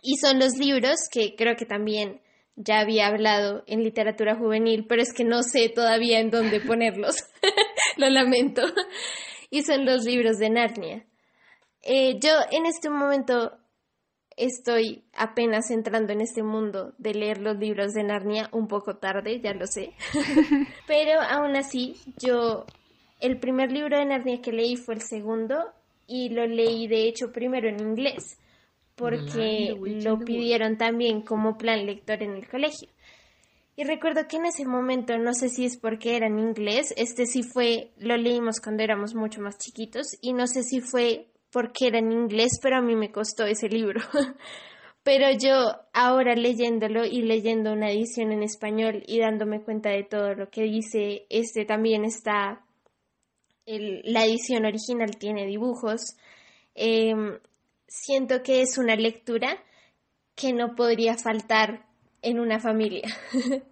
[0.02, 2.22] Y son los libros que creo que también
[2.56, 7.18] ya había hablado en literatura juvenil, pero es que no sé todavía en dónde ponerlos.
[7.98, 8.64] Lo lamento.
[9.50, 11.06] Y son los libros de Narnia.
[11.84, 13.58] Eh, yo en este momento
[14.36, 19.40] estoy apenas entrando en este mundo de leer los libros de Narnia un poco tarde,
[19.40, 19.94] ya lo sé.
[20.88, 22.66] pero aún así, yo
[23.20, 25.72] el primer libro de Narnia que leí fue el segundo
[26.08, 28.38] y lo leí de hecho primero en inglés
[28.98, 32.90] porque lo pidieron también como plan lector en el colegio.
[33.76, 37.28] Y recuerdo que en ese momento, no sé si es porque era en inglés, este
[37.28, 41.88] sí fue, lo leímos cuando éramos mucho más chiquitos, y no sé si fue porque
[41.88, 44.02] era en inglés, pero a mí me costó ese libro.
[45.04, 50.34] pero yo ahora leyéndolo y leyendo una edición en español y dándome cuenta de todo
[50.34, 52.66] lo que dice, este también está,
[53.68, 56.16] la edición original tiene dibujos.
[56.74, 57.38] Em,
[57.88, 59.62] siento que es una lectura
[60.36, 61.86] que no podría faltar
[62.22, 63.08] en una familia.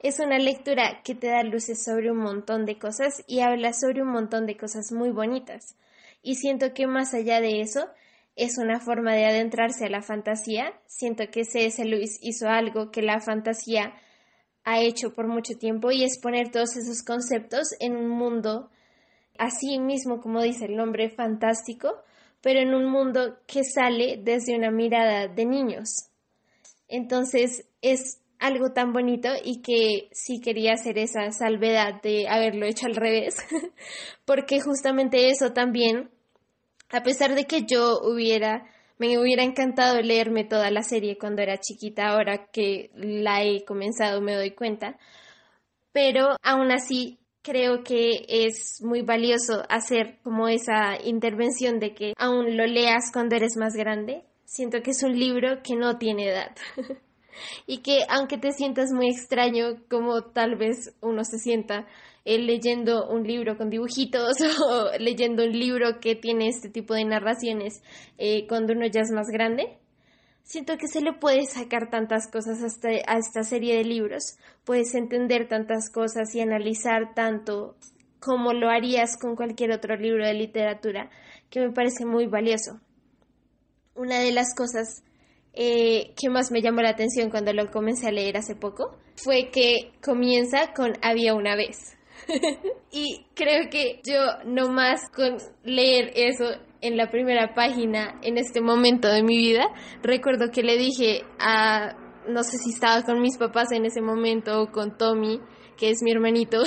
[0.00, 4.02] es una lectura que te da luces sobre un montón de cosas y habla sobre
[4.02, 5.76] un montón de cosas muy bonitas.
[6.22, 7.88] Y siento que más allá de eso,
[8.34, 10.78] es una forma de adentrarse a la fantasía.
[10.86, 11.82] Siento que C.S.
[11.84, 13.94] Lewis hizo algo que la fantasía
[14.62, 18.70] ha hecho por mucho tiempo y es poner todos esos conceptos en un mundo
[19.38, 22.02] así mismo como dice el nombre fantástico,
[22.40, 25.88] pero en un mundo que sale desde una mirada de niños.
[26.88, 32.86] Entonces es algo tan bonito y que sí quería hacer esa salvedad de haberlo hecho
[32.86, 33.36] al revés,
[34.24, 36.10] porque justamente eso también,
[36.90, 38.64] a pesar de que yo hubiera,
[38.98, 44.20] me hubiera encantado leerme toda la serie cuando era chiquita, ahora que la he comenzado
[44.20, 44.98] me doy cuenta,
[45.92, 52.56] pero aún así creo que es muy valioso hacer como esa intervención de que aún
[52.56, 54.24] lo leas cuando eres más grande.
[54.44, 56.56] Siento que es un libro que no tiene edad.
[57.68, 61.86] y que aunque te sientas muy extraño, como tal vez uno se sienta
[62.24, 64.32] eh, leyendo un libro con dibujitos
[64.68, 67.80] o leyendo un libro que tiene este tipo de narraciones
[68.18, 69.78] eh, cuando uno ya es más grande,
[70.46, 74.38] Siento que se le puede sacar tantas cosas a esta serie de libros.
[74.64, 77.74] Puedes entender tantas cosas y analizar tanto
[78.20, 81.10] como lo harías con cualquier otro libro de literatura,
[81.50, 82.80] que me parece muy valioso.
[83.96, 85.02] Una de las cosas
[85.52, 89.50] eh, que más me llamó la atención cuando lo comencé a leer hace poco fue
[89.50, 91.96] que comienza con Había una vez.
[92.92, 96.44] y creo que yo no más con leer eso
[96.86, 99.68] en la primera página en este momento de mi vida,
[100.02, 101.94] recuerdo que le dije a,
[102.28, 105.40] no sé si estaba con mis papás en ese momento o con Tommy,
[105.76, 106.62] que es mi hermanito,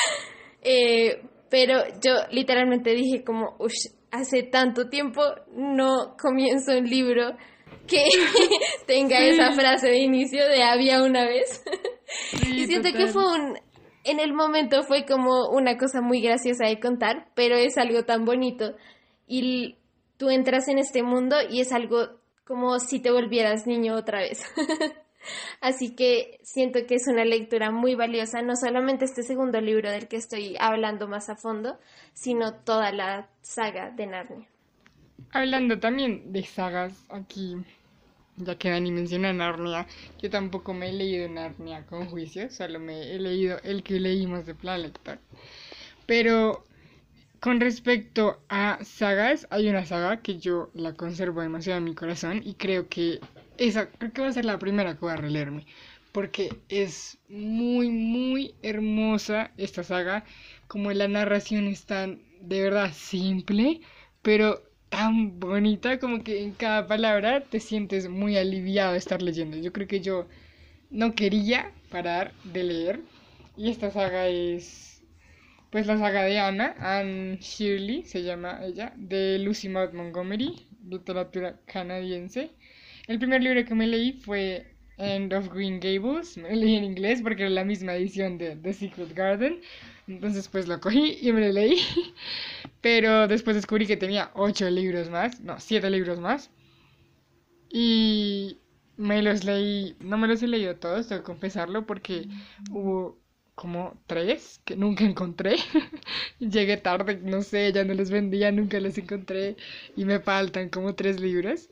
[0.62, 3.56] eh, pero yo literalmente dije como,
[4.10, 5.22] hace tanto tiempo
[5.56, 7.36] no comienzo un libro
[7.86, 8.04] que
[8.86, 11.62] tenga esa frase de inicio de había una vez.
[12.48, 13.58] y siento que fue un,
[14.04, 18.24] en el momento fue como una cosa muy graciosa de contar, pero es algo tan
[18.24, 18.74] bonito
[19.26, 19.76] y
[20.16, 22.08] tú entras en este mundo y es algo
[22.44, 24.44] como si te volvieras niño otra vez.
[25.60, 30.08] Así que siento que es una lectura muy valiosa, no solamente este segundo libro del
[30.08, 31.78] que estoy hablando más a fondo,
[32.12, 34.46] sino toda la saga de Narnia.
[35.32, 37.56] Hablando también de sagas, aquí,
[38.36, 39.86] ya que Dani menciona Narnia,
[40.20, 44.44] yo tampoco me he leído Narnia con juicio, solo me he leído el que leímos
[44.44, 45.18] de Plan Lector.
[46.06, 46.66] Pero
[47.44, 52.40] con respecto a sagas, hay una saga que yo la conservo demasiado en mi corazón
[52.42, 53.20] y creo que
[53.58, 55.66] esa creo que va a ser la primera que voy a releerme
[56.12, 60.24] porque es muy muy hermosa esta saga,
[60.68, 63.82] como la narración es tan de verdad simple,
[64.22, 69.58] pero tan bonita como que en cada palabra te sientes muy aliviado de estar leyendo.
[69.58, 70.26] Yo creo que yo
[70.90, 73.00] no quería parar de leer
[73.54, 74.93] y esta saga es
[75.74, 81.58] pues la saga de Anna, Anne Shirley se llama ella, de Lucy Maud Montgomery, literatura
[81.66, 82.52] canadiense.
[83.08, 86.84] El primer libro que me leí fue End of Green Gables, me lo leí en
[86.84, 89.62] inglés porque era la misma edición de The Secret Garden,
[90.06, 91.80] entonces pues lo cogí y me lo leí,
[92.80, 96.52] pero después descubrí que tenía ocho libros más, no, siete libros más,
[97.68, 98.58] Y
[98.96, 102.28] me los leí, no me los he leído todos, tengo que confesarlo, porque
[102.70, 103.23] hubo
[103.54, 105.56] como tres que nunca encontré.
[106.38, 109.56] Llegué tarde, no sé, ya no los vendía, nunca los encontré
[109.96, 111.70] y me faltan como tres libros.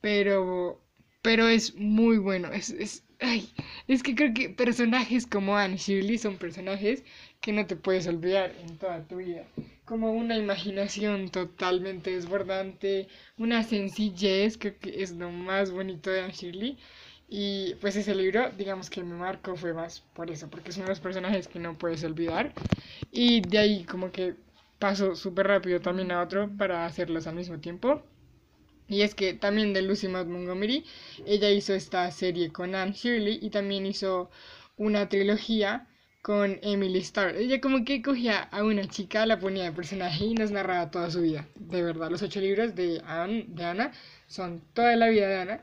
[0.00, 0.80] Pero,
[1.22, 2.52] pero es muy bueno.
[2.52, 3.48] Es, es, ay,
[3.88, 7.04] es que creo que personajes como Anne Shirley son personajes
[7.40, 9.46] que no te puedes olvidar en toda tu vida.
[9.84, 16.32] Como una imaginación totalmente desbordante, una sencillez, creo que es lo más bonito de Anne
[16.32, 16.78] Shirley.
[17.34, 21.00] Y pues ese libro, digamos que me marcó fue más por eso, porque son los
[21.00, 22.52] personajes que no puedes olvidar.
[23.10, 24.34] Y de ahí como que
[24.78, 28.02] paso súper rápido también a otro para hacerlos al mismo tiempo.
[28.86, 30.84] Y es que también de Lucy Maud Montgomery,
[31.26, 34.28] ella hizo esta serie con Anne Shirley y también hizo
[34.76, 35.86] una trilogía
[36.20, 37.36] con Emily Starr.
[37.36, 41.10] Ella como que cogía a una chica, la ponía de personaje y nos narraba toda
[41.10, 41.46] su vida.
[41.56, 43.92] De verdad, los ocho libros de, Anne, de Ana
[44.26, 45.60] son toda la vida de Ana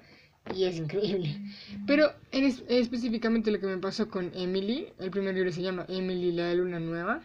[0.56, 1.38] y es increíble.
[1.86, 6.32] Pero en específicamente lo que me pasó con Emily, el primer libro se llama Emily
[6.32, 7.22] la luna nueva.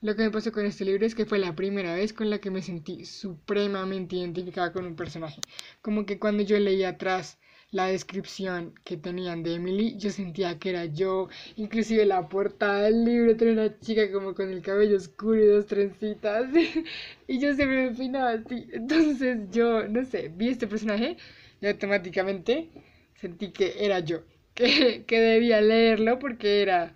[0.00, 2.38] Lo que me pasó con este libro es que fue la primera vez con la
[2.38, 5.40] que me sentí supremamente identificada con un personaje.
[5.80, 7.38] Como que cuando yo leía atrás
[7.70, 11.28] la descripción que tenían de Emily, yo sentía que era yo.
[11.56, 15.66] Inclusive la portada del libro tenía una chica como con el cabello oscuro y dos
[15.66, 16.50] trencitas.
[17.26, 18.66] y yo siempre me opinaba así.
[18.72, 21.16] Entonces yo, no sé, vi este personaje
[21.60, 22.68] y automáticamente
[23.14, 24.22] sentí que era yo,
[24.54, 26.94] que, que debía leerlo porque era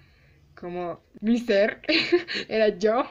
[0.55, 1.45] como mi
[2.49, 3.05] era yo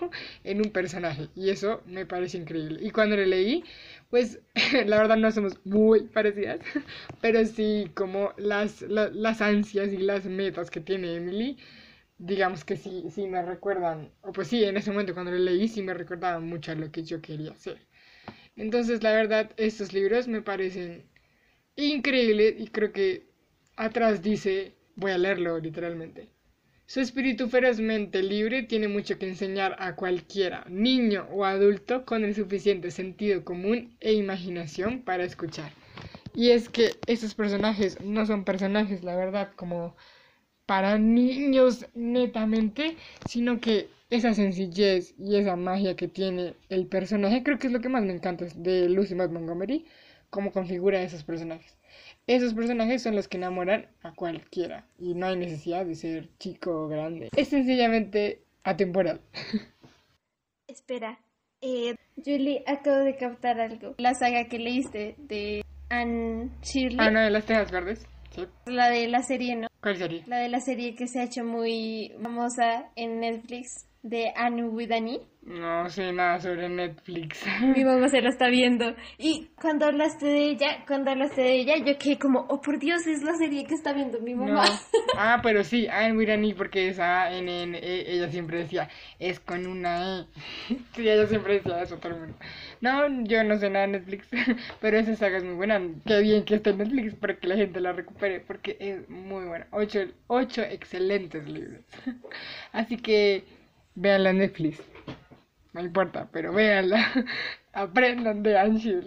[0.44, 2.80] en un personaje y eso me parece increíble.
[2.82, 3.64] Y cuando lo leí,
[4.10, 4.40] pues
[4.86, 6.60] la verdad no somos muy parecidas,
[7.22, 11.58] pero sí como las, las ansias y las metas que tiene Emily,
[12.20, 15.68] digamos que sí, sí me recuerdan, o pues sí, en ese momento cuando lo leí
[15.68, 17.78] sí me recordaban mucho lo que yo quería hacer.
[18.58, 21.04] Entonces, la verdad, estos libros me parecen
[21.78, 23.28] increíble y creo que
[23.76, 26.28] atrás dice, voy a leerlo literalmente.
[26.86, 32.34] Su espíritu ferozmente libre tiene mucho que enseñar a cualquiera, niño o adulto, con el
[32.34, 35.72] suficiente sentido común e imaginación para escuchar.
[36.34, 39.96] Y es que estos personajes no son personajes, la verdad, como
[40.66, 42.96] para niños netamente,
[43.28, 47.82] sino que esa sencillez y esa magia que tiene el personaje, creo que es lo
[47.82, 49.86] que más me encanta de Lucy Montgomery,
[50.30, 51.78] cómo configura esos personajes.
[52.28, 56.72] Esos personajes son los que enamoran a cualquiera y no hay necesidad de ser chico
[56.72, 57.30] o grande.
[57.36, 59.22] Es sencillamente atemporal.
[60.68, 61.20] Espera,
[61.62, 63.96] eh, Julie, acabo de captar algo.
[63.98, 66.98] La saga que leíste de Anne Shirley.
[67.00, 68.06] Ah, no, de las tejas verdes.
[68.32, 68.46] Sí.
[68.66, 69.68] La de la serie, ¿no?
[69.82, 70.24] ¿Cuál serie?
[70.28, 75.22] La de la serie que se ha hecho muy famosa en Netflix de Anne Widani.
[75.48, 77.42] No sé nada sobre Netflix.
[77.62, 78.94] Mi mamá se lo está viendo.
[79.18, 83.08] Y cuando hablaste de ella, cuando hablaste de ella, yo quedé como, oh por Dios,
[83.08, 84.66] es la serie que está viendo mi mamá.
[85.20, 88.88] Ah, pero sí, Anne Widani, porque esa N, N, e, ella siempre decía,
[89.18, 90.26] es con una E.
[90.96, 92.38] sí, ella siempre decía eso todo el mundo.
[92.82, 94.28] No, yo no sé nada de Netflix,
[94.82, 95.82] pero esa saga es muy buena.
[96.06, 99.46] Qué bien que esté en Netflix para que la gente la recupere, porque es muy
[99.46, 99.66] buena.
[99.72, 101.84] Ocho, ocho excelentes libros.
[102.74, 103.44] Así que
[104.00, 104.80] Véanla en Netflix.
[105.78, 107.14] No importa, pero véanla.
[107.72, 109.00] Aprendan de Angie.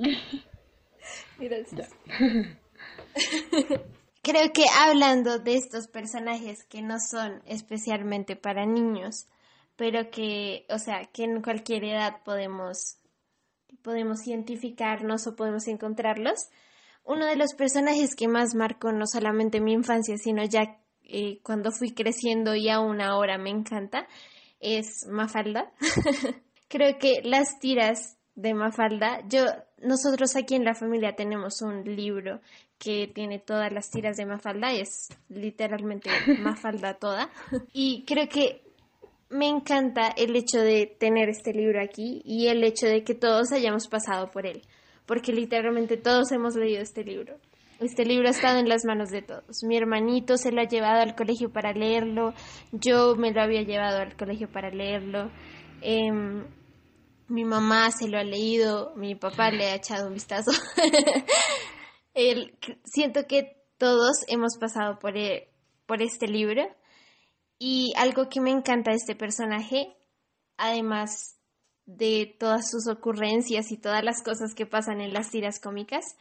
[1.37, 1.91] Gracias.
[4.23, 9.27] Creo que hablando de estos personajes que no son especialmente para niños,
[9.75, 13.01] pero que, o sea, que en cualquier edad podemos,
[13.83, 16.51] podemos identificarnos o podemos encontrarlos,
[17.03, 21.73] uno de los personajes que más marcó no solamente mi infancia, sino ya eh, cuando
[21.73, 24.07] fui creciendo y aún ahora me encanta,
[24.61, 25.73] es Mafalda.
[26.71, 29.45] Creo que las tiras de Mafalda, yo,
[29.83, 32.41] nosotros aquí en la familia tenemos un libro
[32.79, 36.09] que tiene todas las tiras de Mafalda, es literalmente
[36.41, 37.29] Mafalda toda.
[37.73, 38.63] Y creo que
[39.31, 43.53] me encanta el hecho de tener este libro aquí y el hecho de que todos
[43.53, 44.63] hayamos pasado por él,
[45.07, 47.37] porque literalmente todos hemos leído este libro.
[47.81, 49.65] Este libro ha estado en las manos de todos.
[49.65, 52.33] Mi hermanito se lo ha llevado al colegio para leerlo,
[52.73, 55.31] yo me lo había llevado al colegio para leerlo,
[55.81, 56.45] em,
[57.31, 60.51] mi mamá se lo ha leído, mi papá le ha echado un vistazo.
[62.85, 65.49] siento que todos hemos pasado por, e,
[65.87, 66.65] por este libro
[67.59, 69.97] y algo que me encanta de este personaje,
[70.57, 71.37] además
[71.87, 76.17] de todas sus ocurrencias y todas las cosas que pasan en las tiras cómicas,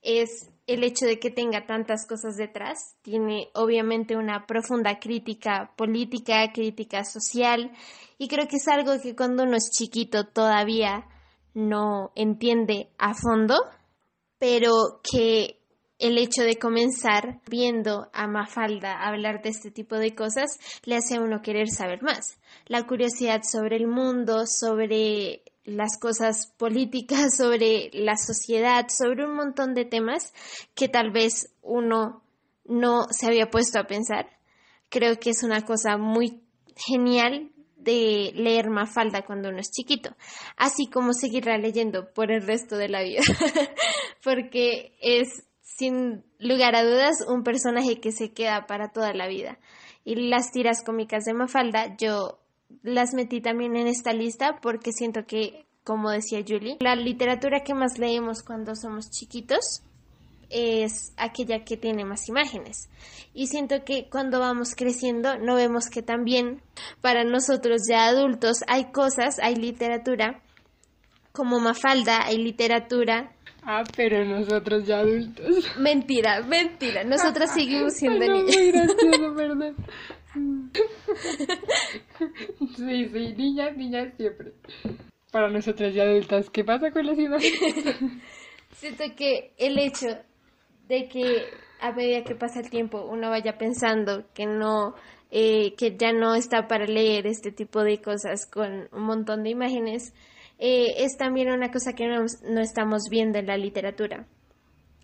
[0.00, 2.96] es el hecho de que tenga tantas cosas detrás.
[3.02, 7.72] Tiene obviamente una profunda crítica política, crítica social,
[8.18, 11.06] y creo que es algo que cuando uno es chiquito todavía
[11.54, 13.56] no entiende a fondo,
[14.38, 15.60] pero que
[15.98, 21.16] el hecho de comenzar viendo a Mafalda hablar de este tipo de cosas le hace
[21.16, 22.38] a uno querer saber más.
[22.66, 29.74] La curiosidad sobre el mundo, sobre las cosas políticas, sobre la sociedad, sobre un montón
[29.74, 30.32] de temas
[30.74, 32.22] que tal vez uno
[32.64, 34.30] no se había puesto a pensar.
[34.88, 36.42] Creo que es una cosa muy
[36.76, 40.16] genial de leer Mafalda cuando uno es chiquito,
[40.56, 43.22] así como seguirla leyendo por el resto de la vida,
[44.24, 49.58] porque es sin lugar a dudas un personaje que se queda para toda la vida.
[50.04, 52.38] Y las tiras cómicas de Mafalda yo
[52.82, 57.74] las metí también en esta lista porque siento que, como decía Julie, la literatura que
[57.74, 59.82] más leemos cuando somos chiquitos
[60.50, 62.88] es aquella que tiene más imágenes.
[63.34, 66.62] Y siento que cuando vamos creciendo no vemos que también
[67.00, 70.42] para nosotros ya adultos hay cosas, hay literatura
[71.36, 73.32] como Mafalda, hay literatura.
[73.62, 75.76] Ah, pero nosotros ya adultos.
[75.78, 77.04] Mentira, mentira.
[77.04, 78.56] Nosotros seguimos siendo niños.
[78.56, 79.72] Muy gracioso, ¿verdad?
[82.76, 84.52] Sí, sí, niñas, niñas siempre.
[85.30, 87.52] Para nosotras ya adultas, ¿qué pasa con las imágenes?
[88.72, 90.08] Siento que el hecho
[90.88, 91.44] de que
[91.80, 94.94] a medida que pasa el tiempo uno vaya pensando que no
[95.30, 99.50] eh, que ya no está para leer este tipo de cosas con un montón de
[99.50, 100.14] imágenes
[100.58, 104.26] eh, es también una cosa que no, no, estamos viendo en la literatura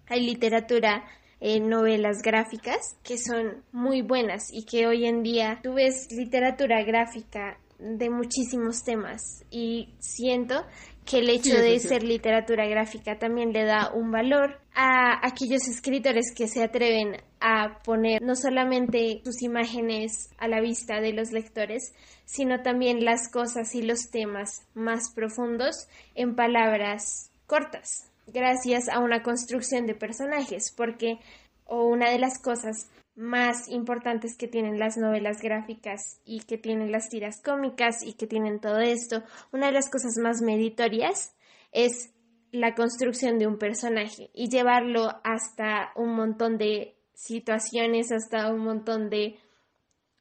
[0.09, 1.05] hay literatura
[1.45, 6.85] eh, novelas gráficas que son muy buenas y que hoy en día tú ves literatura
[6.85, 10.65] gráfica de muchísimos temas y siento
[11.05, 16.33] que el hecho de ser literatura gráfica también le da un valor a aquellos escritores
[16.33, 21.93] que se atreven a poner no solamente sus imágenes a la vista de los lectores,
[22.25, 29.23] sino también las cosas y los temas más profundos en palabras cortas, gracias a una
[29.23, 31.19] construcción de personajes, porque
[31.65, 36.93] o una de las cosas más importantes que tienen las novelas gráficas y que tienen
[36.93, 41.35] las tiras cómicas y que tienen todo esto, una de las cosas más meritorias
[41.73, 42.11] es
[42.53, 49.11] la construcción de un personaje y llevarlo hasta un montón de situaciones, hasta un montón
[49.11, 49.39] de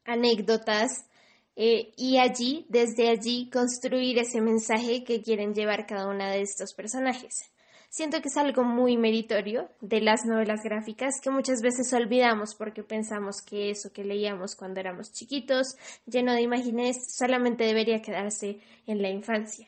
[0.05, 1.05] anécdotas
[1.55, 6.73] eh, y allí, desde allí, construir ese mensaje que quieren llevar cada uno de estos
[6.73, 7.51] personajes.
[7.91, 12.83] Siento que es algo muy meritorio de las novelas gráficas que muchas veces olvidamos porque
[12.83, 15.75] pensamos que eso que leíamos cuando éramos chiquitos,
[16.05, 19.67] lleno de imágenes, solamente debería quedarse en la infancia.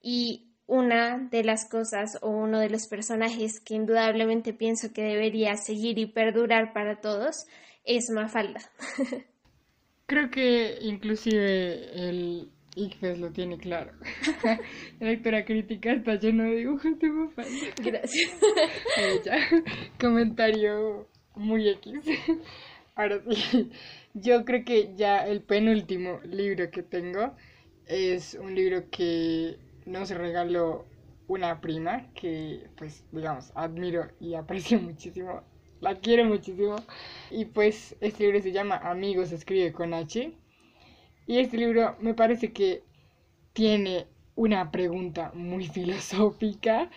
[0.00, 5.56] Y una de las cosas o uno de los personajes que indudablemente pienso que debería
[5.56, 7.46] seguir y perdurar para todos
[7.82, 8.60] es Mafalda.
[10.06, 13.92] Creo que inclusive el, ICFES lo tiene claro.
[15.00, 17.50] La lectura crítica está lleno de dibujos de Mafalda.
[17.82, 18.30] Gracias.
[20.00, 22.00] Comentario muy X.
[22.94, 23.70] Ahora sí,
[24.14, 27.34] yo creo que ya el penúltimo libro que tengo
[27.86, 30.86] es un libro que nos regaló
[31.28, 35.42] una prima que, pues, digamos, admiro y aprecio muchísimo.
[35.80, 36.76] La quiero muchísimo.
[37.30, 40.32] Y pues este libro se llama Amigos, escribe con H.
[41.26, 42.82] Y este libro me parece que
[43.52, 44.06] tiene
[44.36, 46.90] una pregunta muy filosófica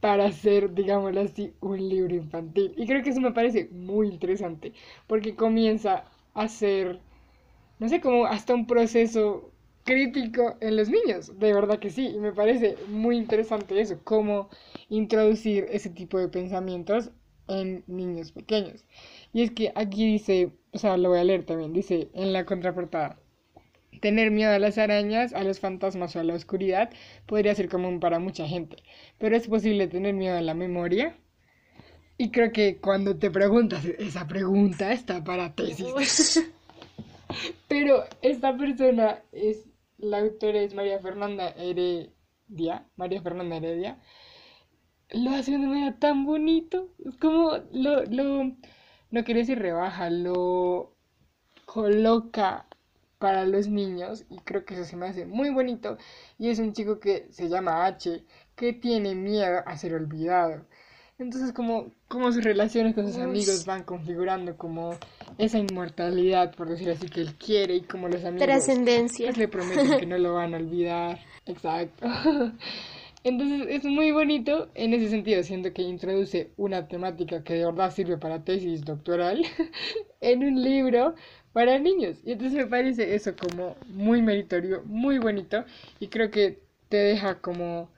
[0.00, 2.74] para ser, digámoslo así, un libro infantil.
[2.76, 4.72] Y creo que eso me parece muy interesante,
[5.06, 6.04] porque comienza
[6.34, 7.00] a ser,
[7.78, 9.52] no sé, como hasta un proceso
[9.84, 11.38] crítico en los niños.
[11.38, 14.48] De verdad que sí, y me parece muy interesante eso, cómo
[14.88, 17.10] introducir ese tipo de pensamientos
[17.48, 18.84] en niños pequeños.
[19.32, 22.44] Y es que aquí dice, o sea, lo voy a leer también, dice en la
[22.44, 23.18] contraportada.
[24.00, 26.90] Tener miedo a las arañas, a los fantasmas o a la oscuridad
[27.26, 28.76] podría ser común para mucha gente,
[29.18, 31.16] pero es posible tener miedo a la memoria.
[32.18, 35.86] Y creo que cuando te preguntas esa pregunta está para tesis.
[37.68, 39.66] pero esta persona es,
[39.98, 43.98] la autora es María Fernanda Heredia, María Fernanda Heredia,
[45.10, 48.44] lo hace de una manera tan bonito, es como lo, lo,
[49.10, 50.96] no quiero decir rebaja, lo
[51.64, 52.66] coloca
[53.18, 55.96] para los niños y creo que eso se me hace muy bonito
[56.38, 60.66] y es un chico que se llama H que tiene miedo a ser olvidado.
[61.18, 64.90] Entonces como, como sus relaciones con sus amigos van configurando como
[65.38, 69.26] esa inmortalidad por decir así que él quiere y como los amigos trascendencia.
[69.26, 71.18] pues, le prometen que no lo van a olvidar.
[71.46, 72.06] Exacto.
[73.24, 77.90] Entonces es muy bonito en ese sentido siento que introduce una temática que de verdad
[77.92, 79.42] sirve para tesis doctoral
[80.20, 81.14] en un libro
[81.56, 82.18] para niños.
[82.22, 85.64] Y entonces me parece eso como muy meritorio, muy bonito
[85.98, 87.90] y creo que te deja como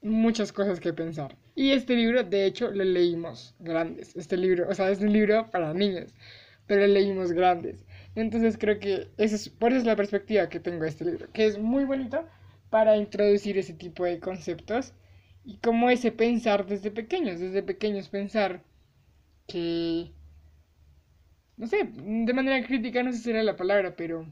[0.00, 1.36] muchas cosas que pensar.
[1.54, 4.16] Y este libro, de hecho, lo leímos grandes.
[4.16, 6.14] Este libro, o sea, es un libro para niños,
[6.66, 7.84] pero lo leímos grandes.
[8.14, 11.30] Entonces creo que esa es, por eso es la perspectiva que tengo de este libro,
[11.30, 12.26] que es muy bonito
[12.70, 14.94] para introducir ese tipo de conceptos
[15.44, 18.62] y como ese pensar desde pequeños, desde pequeños pensar
[19.46, 20.10] que,
[21.56, 24.26] no sé, de manera crítica no sé si será la palabra, pero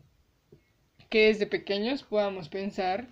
[1.08, 3.06] que desde pequeños podamos pensar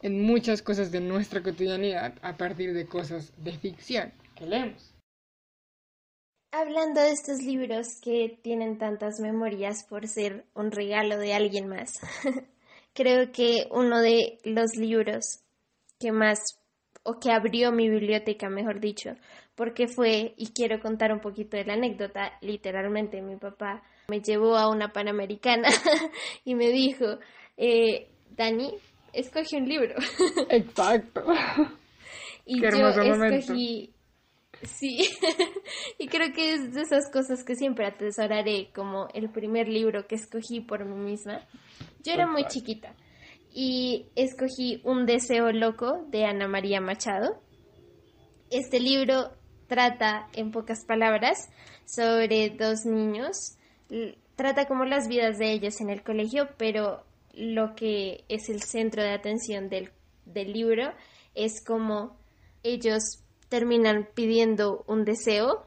[0.00, 4.94] en muchas cosas de nuestra cotidianidad a partir de cosas de ficción que leemos.
[6.52, 11.98] Hablando de estos libros que tienen tantas memorias por ser un regalo de alguien más,
[12.94, 15.40] creo que uno de los libros
[15.98, 16.60] que más
[17.04, 19.16] o que abrió mi biblioteca, mejor dicho,
[19.62, 24.56] porque fue, y quiero contar un poquito de la anécdota, literalmente mi papá me llevó
[24.56, 25.68] a una panamericana
[26.44, 27.20] y me dijo,
[27.56, 28.74] eh, Dani,
[29.12, 29.94] escogí un libro.
[30.50, 31.22] Exacto.
[32.44, 33.94] y yo escogí,
[34.64, 35.08] sí,
[36.00, 40.16] y creo que es de esas cosas que siempre atesoraré, como el primer libro que
[40.16, 41.46] escogí por mí misma.
[42.02, 42.96] Yo era muy chiquita
[43.52, 47.40] y escogí Un deseo loco de Ana María Machado.
[48.50, 49.40] Este libro
[49.72, 51.48] trata, en pocas palabras,
[51.86, 53.56] sobre dos niños.
[54.36, 59.02] Trata como las vidas de ellos en el colegio, pero lo que es el centro
[59.02, 59.90] de atención del,
[60.26, 60.92] libro
[61.34, 62.18] es como
[62.62, 65.66] ellos terminan pidiendo un deseo.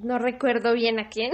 [0.00, 1.32] no recuerdo bien a quién,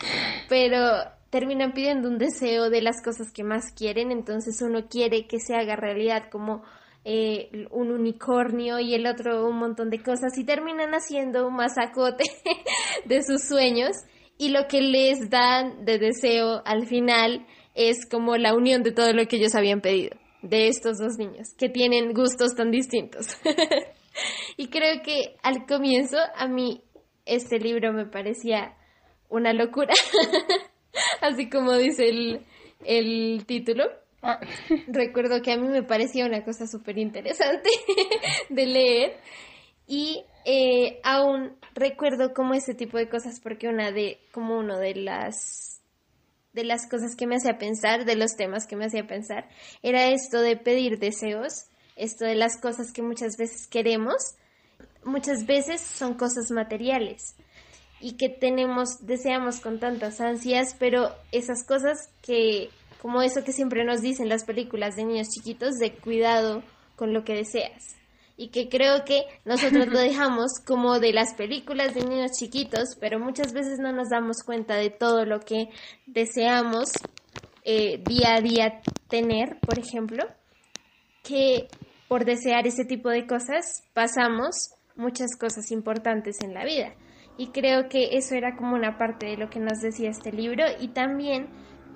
[0.48, 0.80] pero
[1.28, 5.54] terminan pidiendo un deseo de las cosas que más quieren, entonces uno quiere que se
[5.54, 6.62] haga realidad como
[7.08, 12.24] eh, un unicornio y el otro un montón de cosas y terminan haciendo un masacote
[13.04, 13.92] de sus sueños
[14.38, 17.46] y lo que les dan de deseo al final
[17.76, 21.54] es como la unión de todo lo que ellos habían pedido de estos dos niños
[21.56, 23.38] que tienen gustos tan distintos.
[24.56, 26.82] y creo que al comienzo a mí
[27.24, 28.76] este libro me parecía
[29.28, 29.94] una locura.
[31.20, 32.08] así como dice
[32.84, 33.84] el, título.
[34.88, 37.70] Recuerdo que a mí me parecía una cosa súper interesante
[38.48, 39.20] de leer
[39.86, 44.94] y eh, aún recuerdo como ese tipo de cosas porque una de, como uno de
[44.94, 45.80] las
[46.52, 49.46] de las cosas que me hacía pensar, de los temas que me hacía pensar,
[49.82, 51.66] era esto de pedir deseos,
[51.96, 54.16] esto de las cosas que muchas veces queremos,
[55.04, 57.36] muchas veces son cosas materiales
[58.00, 62.70] y que tenemos, deseamos con tantas ansias, pero esas cosas que,
[63.06, 66.64] como eso que siempre nos dicen las películas de niños chiquitos, de cuidado
[66.96, 67.94] con lo que deseas.
[68.36, 73.20] Y que creo que nosotros lo dejamos como de las películas de niños chiquitos, pero
[73.20, 75.68] muchas veces no nos damos cuenta de todo lo que
[76.06, 76.88] deseamos
[77.62, 80.24] eh, día a día tener, por ejemplo,
[81.22, 81.68] que
[82.08, 86.92] por desear ese tipo de cosas pasamos muchas cosas importantes en la vida.
[87.38, 90.64] Y creo que eso era como una parte de lo que nos decía este libro
[90.80, 91.46] y también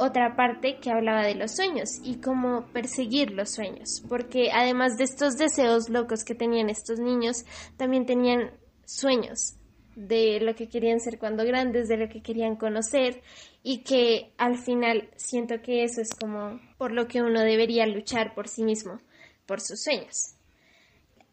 [0.00, 5.04] otra parte que hablaba de los sueños y cómo perseguir los sueños, porque además de
[5.04, 7.44] estos deseos locos que tenían estos niños,
[7.76, 8.50] también tenían
[8.86, 9.56] sueños
[9.94, 13.22] de lo que querían ser cuando grandes, de lo que querían conocer
[13.62, 18.34] y que al final siento que eso es como por lo que uno debería luchar
[18.34, 19.00] por sí mismo,
[19.44, 20.34] por sus sueños.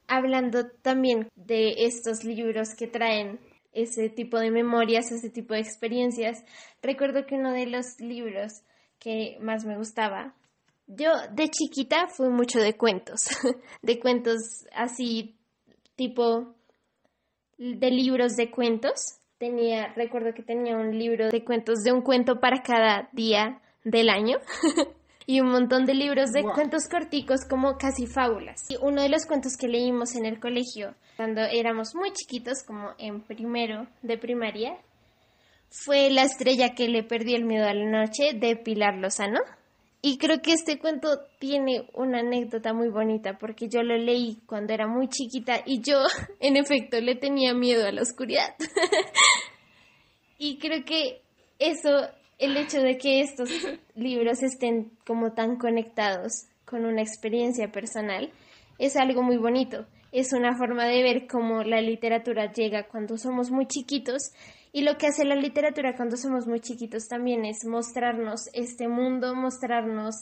[0.09, 3.39] Hablando también de estos libros que traen
[3.71, 6.43] ese tipo de memorias, ese tipo de experiencias.
[6.81, 8.63] Recuerdo que uno de los libros
[8.99, 10.33] que más me gustaba,
[10.87, 13.21] yo de chiquita fui mucho de cuentos,
[13.81, 15.35] de cuentos así
[15.95, 16.55] tipo
[17.57, 19.19] de libros de cuentos.
[19.37, 24.09] Tenía, recuerdo que tenía un libro de cuentos de un cuento para cada día del
[24.09, 24.37] año.
[25.27, 28.65] y un montón de libros de cuentos corticos como casi fábulas.
[28.69, 32.91] Y uno de los cuentos que leímos en el colegio cuando éramos muy chiquitos, como
[32.99, 34.77] en primero de primaria,
[35.69, 39.39] fue La estrella que le perdió el miedo a la noche de Pilar Lozano.
[40.01, 41.09] Y creo que este cuento
[41.39, 46.03] tiene una anécdota muy bonita porque yo lo leí cuando era muy chiquita y yo,
[46.39, 48.55] en efecto, le tenía miedo a la oscuridad.
[50.37, 51.21] y creo que
[51.57, 51.89] eso
[52.37, 53.49] el hecho de que estos
[53.95, 58.31] libros estén como tan conectados con una experiencia personal
[58.77, 59.87] es algo muy bonito.
[60.17, 64.31] Es una forma de ver cómo la literatura llega cuando somos muy chiquitos
[64.73, 69.35] y lo que hace la literatura cuando somos muy chiquitos también es mostrarnos este mundo,
[69.35, 70.15] mostrarnos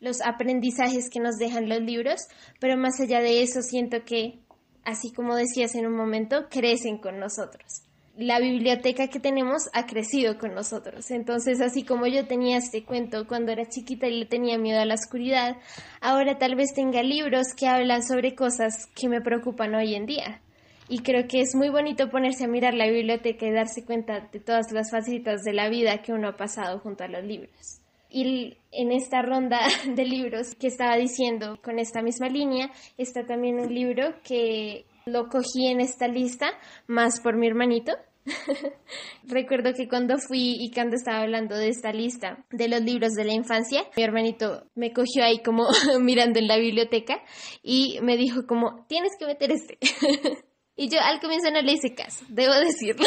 [0.00, 2.26] los aprendizajes que nos dejan los libros,
[2.58, 4.40] pero más allá de eso siento que,
[4.82, 7.85] así como decías en un momento, crecen con nosotros
[8.16, 11.10] la biblioteca que tenemos ha crecido con nosotros.
[11.10, 14.86] Entonces, así como yo tenía este cuento cuando era chiquita y le tenía miedo a
[14.86, 15.56] la oscuridad,
[16.00, 20.40] ahora tal vez tenga libros que hablan sobre cosas que me preocupan hoy en día.
[20.88, 24.40] Y creo que es muy bonito ponerse a mirar la biblioteca y darse cuenta de
[24.40, 27.80] todas las facetas de la vida que uno ha pasado junto a los libros.
[28.08, 29.58] Y en esta ronda
[29.94, 35.28] de libros que estaba diciendo con esta misma línea, está también un libro que lo
[35.28, 36.50] cogí en esta lista
[36.88, 37.92] más por mi hermanito.
[39.22, 43.24] Recuerdo que cuando fui y cuando estaba hablando de esta lista de los libros de
[43.24, 45.68] la infancia, mi hermanito me cogió ahí como
[46.00, 47.22] mirando en la biblioteca
[47.62, 49.78] y me dijo como, tienes que meter este.
[50.78, 53.06] Y yo al comienzo no le hice caso, debo decirlo,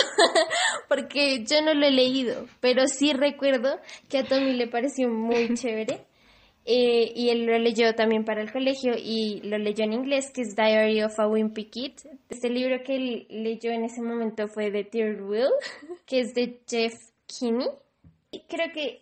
[0.89, 3.77] porque yo no lo he leído, pero sí recuerdo
[4.09, 6.03] que a Tommy le pareció muy chévere
[6.71, 10.41] eh, y él lo leyó también para el colegio y lo leyó en inglés, que
[10.41, 11.93] es Diary of a Wimpy Kid.
[12.29, 15.49] Este libro que él leyó en ese momento fue The Third Will,
[16.05, 16.93] que es de Jeff
[17.25, 17.69] Kinney.
[18.29, 19.01] Y creo que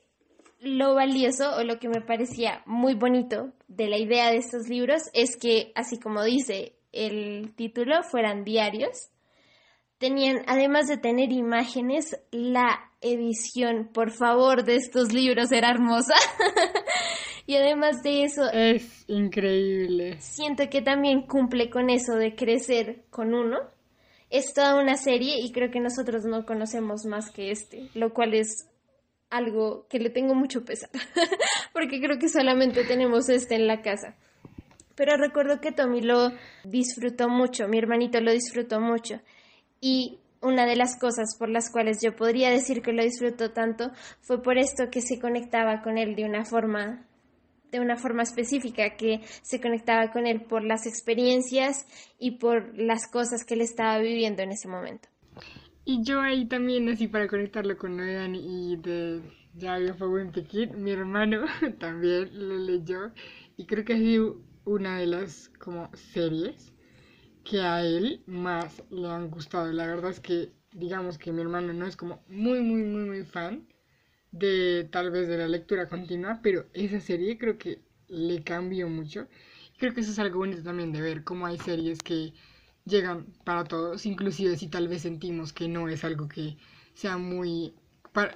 [0.62, 5.02] lo valioso o lo que me parecía muy bonito de la idea de estos libros
[5.12, 9.10] es que, así como dice el título fueran diarios.
[9.98, 16.14] Tenían, además de tener imágenes, la edición, por favor, de estos libros era hermosa.
[17.48, 18.44] y además de eso...
[18.52, 20.18] Es increíble.
[20.20, 23.58] Siento que también cumple con eso de crecer con uno.
[24.30, 28.34] Es toda una serie y creo que nosotros no conocemos más que este, lo cual
[28.34, 28.68] es
[29.30, 30.90] algo que le tengo mucho pesar,
[31.74, 34.18] porque creo que solamente tenemos este en la casa.
[34.96, 36.32] Pero recuerdo que Tommy lo
[36.66, 39.22] disfrutó mucho, mi hermanito lo disfrutó mucho.
[39.80, 43.92] Y una de las cosas por las cuales yo podría decir que lo disfrutó tanto
[44.22, 47.07] fue por esto que se conectaba con él de una forma
[47.72, 51.86] de una forma específica que se conectaba con él por las experiencias
[52.20, 55.10] y por las cosas que él estaba viviendo en ese momento.
[55.86, 59.22] Y yo ahí también, así para conectarlo con Noedan y de
[59.56, 61.46] Ya fue buen Pequín, mi hermano
[61.80, 63.12] también lo leyó
[63.56, 66.74] y creo que ha sido una de las como series
[67.44, 69.72] que a él más le han gustado.
[69.72, 73.24] La verdad es que digamos que mi hermano no es como muy, muy, muy, muy
[73.24, 73.66] fan
[74.40, 79.28] de tal vez de la lectura continua, pero esa serie creo que le cambió mucho.
[79.78, 82.34] Creo que eso es algo bonito también de ver cómo hay series que
[82.86, 86.58] llegan para todos, inclusive si tal vez sentimos que no es algo que
[86.94, 87.74] sea muy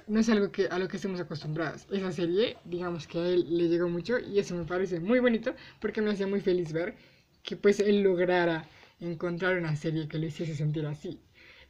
[0.06, 1.86] no es algo que, a lo que estemos acostumbrados.
[1.90, 5.54] Esa serie, digamos que a él le llegó mucho y eso me parece muy bonito
[5.80, 6.94] porque me hacía muy feliz ver
[7.42, 8.68] que pues él lograra
[9.00, 11.20] encontrar una serie que le hiciese sentir así.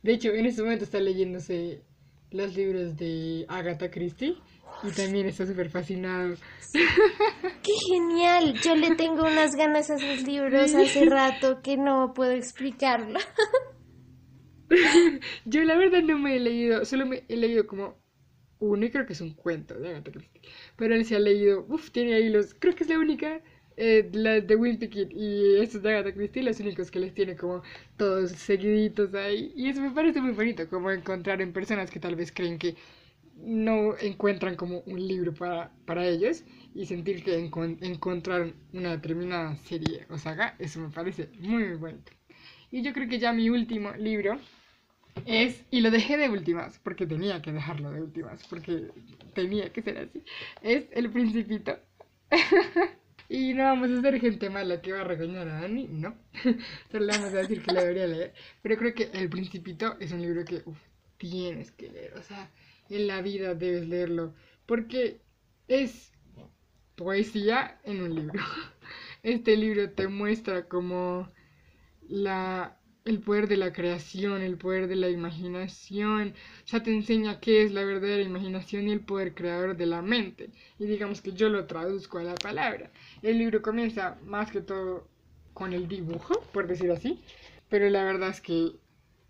[0.03, 1.83] De hecho, en este momento está leyéndose
[2.33, 4.37] los libros de Agatha Christie
[4.83, 6.35] y también está súper fascinado.
[6.73, 8.55] ¡Qué genial!
[8.63, 13.21] Yo le tengo unas ganas a esos libros hace rato que no puedo explicarlo.
[15.45, 18.03] Yo la verdad no me he leído, solo me he leído como
[18.59, 20.41] uno y creo que es un cuento de Agatha Christie.
[20.77, 23.43] Pero él se ha leído, uff, tiene ahí los, creo que es la única,
[23.77, 27.63] eh, la de Wimpy y estos de Agatha Christie, los únicos que les tiene como
[27.97, 29.53] todos seguiditos ahí.
[29.57, 32.77] Y eso me parece muy bonito, como encontrar en personas que tal vez creen que
[33.37, 36.45] no encuentran como un libro para, para ellos
[36.75, 42.13] y sentir que encontraron una determinada serie o saga, eso me parece muy, muy bonito.
[42.71, 44.39] Y yo creo que ya mi último libro
[45.27, 48.89] es, y lo dejé de últimas, porque tenía que dejarlo de últimas, porque
[49.35, 50.23] tenía que ser así,
[50.63, 51.79] es El Principito.
[53.33, 56.15] y no vamos a ser gente mala que va a regañar a Dani, no.
[56.93, 58.35] Solo le vamos a decir que lo debería leer.
[58.61, 60.63] Pero creo que El Principito es un libro que
[61.17, 62.51] tienes que leer, o sea,
[62.91, 64.35] en la vida debes leerlo,
[64.67, 65.23] porque
[65.67, 66.13] es
[66.95, 68.39] poesía en un libro.
[69.23, 71.33] Este libro te muestra como
[72.09, 76.35] la el poder de la creación, el poder de la imaginación.
[76.65, 80.03] O sea, te enseña qué es la verdadera imaginación y el poder creador de la
[80.03, 80.51] mente.
[80.79, 82.91] Y digamos que yo lo traduzco a la palabra.
[83.23, 85.09] El libro comienza más que todo
[85.55, 87.21] con el dibujo, por decir así.
[87.69, 88.73] Pero la verdad es que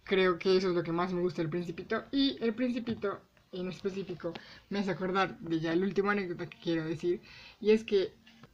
[0.05, 2.05] creo que eso es lo que más me gusta del principito.
[2.13, 3.21] Y el principito
[3.53, 4.33] en específico
[4.71, 7.21] me hace acordar de ya el último anécdota que quiero decir.
[7.61, 8.13] Y es que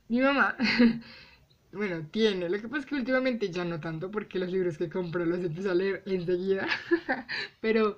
[0.08, 0.56] mi mamá
[1.72, 2.48] Bueno, tiene.
[2.48, 5.40] Lo que pasa es que últimamente ya no tanto, porque los libros que compro los
[5.40, 6.66] empiezo a leer enseguida.
[7.60, 7.96] Pero,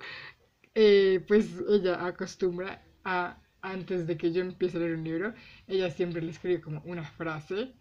[0.75, 5.33] eh, pues ella acostumbra a, antes de que yo empiece a leer un libro,
[5.67, 7.73] ella siempre le escribe como una frase.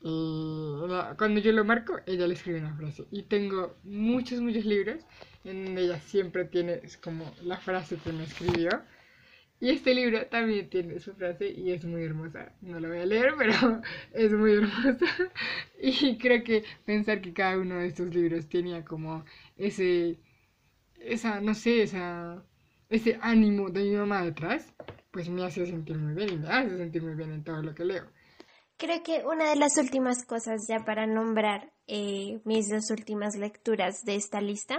[0.00, 0.80] Y
[1.18, 3.06] cuando yo lo marco, ella le escribe una frase.
[3.10, 5.04] Y tengo muchos, muchos libros
[5.44, 8.70] en donde ella siempre tiene como la frase que me escribió.
[9.64, 12.52] Y este libro también tiene su frase y es muy hermosa.
[12.60, 13.80] No la voy a leer, pero
[14.12, 15.06] es muy hermosa.
[15.80, 19.24] Y creo que pensar que cada uno de estos libros tenía como
[19.56, 20.18] ese
[21.00, 22.42] esa, no sé, esa,
[22.90, 24.70] ese ánimo de mi mamá detrás,
[25.10, 27.74] pues me hace sentir muy bien y me hace sentir muy bien en todo lo
[27.74, 28.04] que leo.
[28.76, 34.04] Creo que una de las últimas cosas ya para nombrar eh, mis dos últimas lecturas
[34.04, 34.76] de esta lista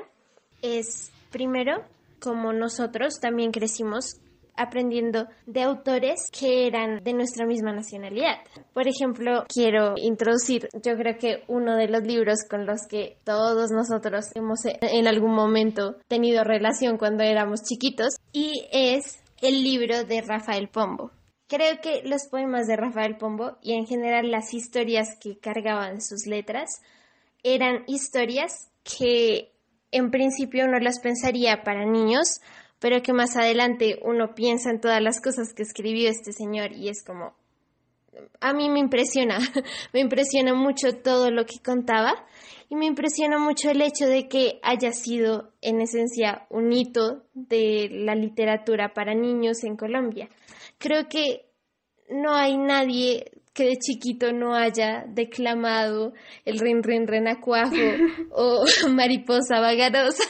[0.62, 1.84] es, primero,
[2.20, 4.22] como nosotros también crecimos
[4.58, 8.38] aprendiendo de autores que eran de nuestra misma nacionalidad.
[8.74, 13.72] Por ejemplo, quiero introducir, yo creo que uno de los libros con los que todos
[13.72, 20.04] nosotros hemos eh, en algún momento tenido relación cuando éramos chiquitos y es el libro
[20.04, 21.12] de Rafael Pombo.
[21.48, 26.26] Creo que los poemas de Rafael Pombo y en general las historias que cargaban sus
[26.26, 26.82] letras
[27.44, 29.52] eran historias que
[29.92, 32.42] en principio no las pensaría para niños,
[32.80, 36.90] pero que más adelante uno piensa en todas las cosas que escribió este señor y
[36.90, 37.34] es como,
[38.40, 39.38] a mí me impresiona,
[39.94, 42.26] me impresiona mucho todo lo que contaba
[42.70, 47.90] y me impresiona mucho el hecho de que haya sido en esencia un hito de
[47.92, 50.30] la literatura para niños en Colombia.
[50.78, 51.46] Creo que
[52.10, 56.14] no hay nadie que de chiquito no haya declamado
[56.44, 57.76] el rin rin renacuajo
[58.32, 60.24] o mariposa vagarosa.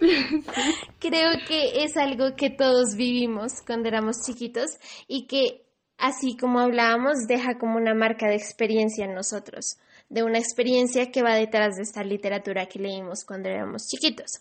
[0.98, 4.70] Creo que es algo que todos vivimos cuando éramos chiquitos
[5.06, 5.66] y que,
[5.98, 9.78] así como hablábamos, deja como una marca de experiencia en nosotros,
[10.08, 14.40] de una experiencia que va detrás de esta literatura que leímos cuando éramos chiquitos.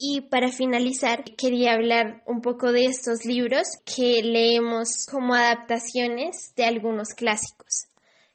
[0.00, 6.64] Y para finalizar, quería hablar un poco de estos libros que leemos como adaptaciones de
[6.64, 7.88] algunos clásicos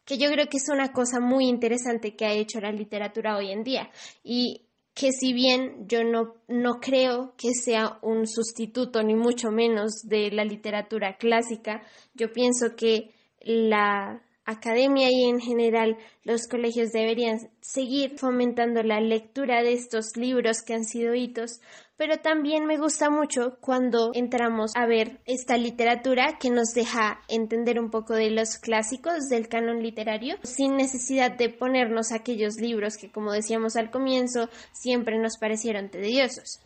[0.06, 3.52] que yo creo que es una cosa muy interesante que ha hecho la literatura hoy
[3.52, 3.90] en día.
[4.24, 4.63] Y
[4.94, 10.32] que si bien yo no, no creo que sea un sustituto ni mucho menos de
[10.32, 11.82] la literatura clásica,
[12.14, 19.64] yo pienso que la academia y en general los colegios deberían seguir fomentando la lectura
[19.64, 21.60] de estos libros que han sido hitos
[21.96, 27.80] pero también me gusta mucho cuando entramos a ver esta literatura que nos deja entender
[27.80, 33.12] un poco de los clásicos del canon literario sin necesidad de ponernos aquellos libros que,
[33.12, 36.60] como decíamos al comienzo, siempre nos parecieron tediosos.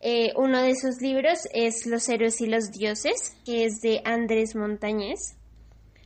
[0.00, 4.56] Eh, uno de esos libros es Los héroes y los dioses, que es de Andrés
[4.56, 5.36] Montañez.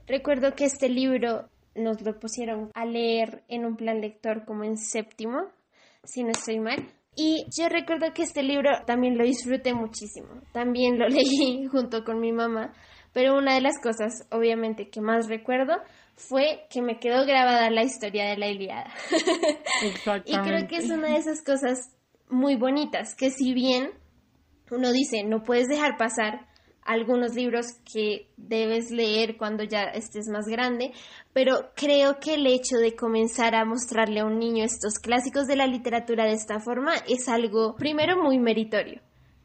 [0.09, 4.77] Recuerdo que este libro nos lo pusieron a leer en un plan lector como en
[4.77, 5.39] séptimo,
[6.03, 6.89] si no estoy mal.
[7.15, 10.29] Y yo recuerdo que este libro también lo disfruté muchísimo.
[10.53, 12.73] También lo leí junto con mi mamá.
[13.13, 15.75] Pero una de las cosas, obviamente, que más recuerdo
[16.15, 18.93] fue que me quedó grabada la historia de la Iliada.
[20.25, 21.79] y creo que es una de esas cosas
[22.29, 23.91] muy bonitas, que si bien
[24.71, 26.48] uno dice, no puedes dejar pasar
[26.83, 30.93] algunos libros que debes leer cuando ya estés más grande,
[31.33, 35.57] pero creo que el hecho de comenzar a mostrarle a un niño estos clásicos de
[35.57, 39.03] la literatura de esta forma es algo, primero, muy meritorio.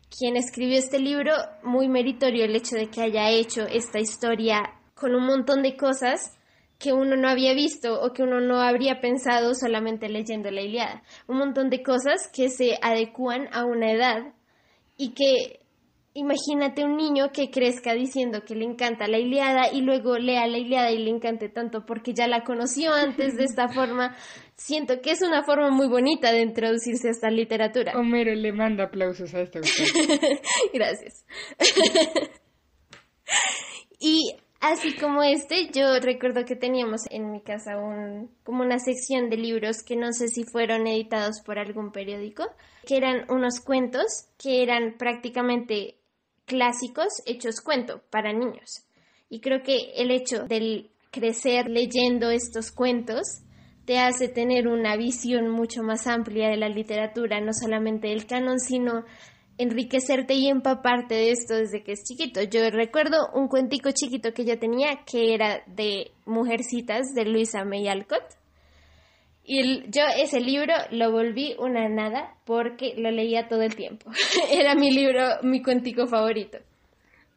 [0.09, 4.61] Quien escribió este libro, muy meritorio el hecho de que haya hecho esta historia
[4.93, 6.37] con un montón de cosas
[6.83, 11.01] que uno no había visto o que uno no habría pensado solamente leyendo la Iliada.
[11.27, 14.33] Un montón de cosas que se adecúan a una edad
[14.97, 15.62] y que
[16.15, 20.59] Imagínate un niño que crezca diciendo que le encanta la Iliada y luego lea la
[20.59, 24.15] Iliada y le encante tanto porque ya la conoció antes de esta forma.
[24.55, 27.93] Siento que es una forma muy bonita de introducirse a esta literatura.
[27.97, 29.59] Homero le manda aplausos a esta
[30.73, 31.25] Gracias.
[33.99, 39.31] y así como este, yo recuerdo que teníamos en mi casa un, como una sección
[39.31, 42.45] de libros que no sé si fueron editados por algún periódico,
[42.85, 45.95] que eran unos cuentos que eran prácticamente
[46.45, 48.85] clásicos hechos cuento para niños.
[49.29, 53.43] Y creo que el hecho de crecer leyendo estos cuentos
[53.85, 58.59] te hace tener una visión mucho más amplia de la literatura, no solamente del canon,
[58.59, 59.03] sino
[59.57, 62.41] enriquecerte y empaparte de esto desde que es chiquito.
[62.43, 67.87] Yo recuerdo un cuentico chiquito que yo tenía que era de Mujercitas de Luisa May
[67.87, 68.23] Alcott
[69.45, 74.09] y yo ese libro lo volví una nada porque lo leía todo el tiempo.
[74.51, 76.59] Era mi libro, mi cuentico favorito.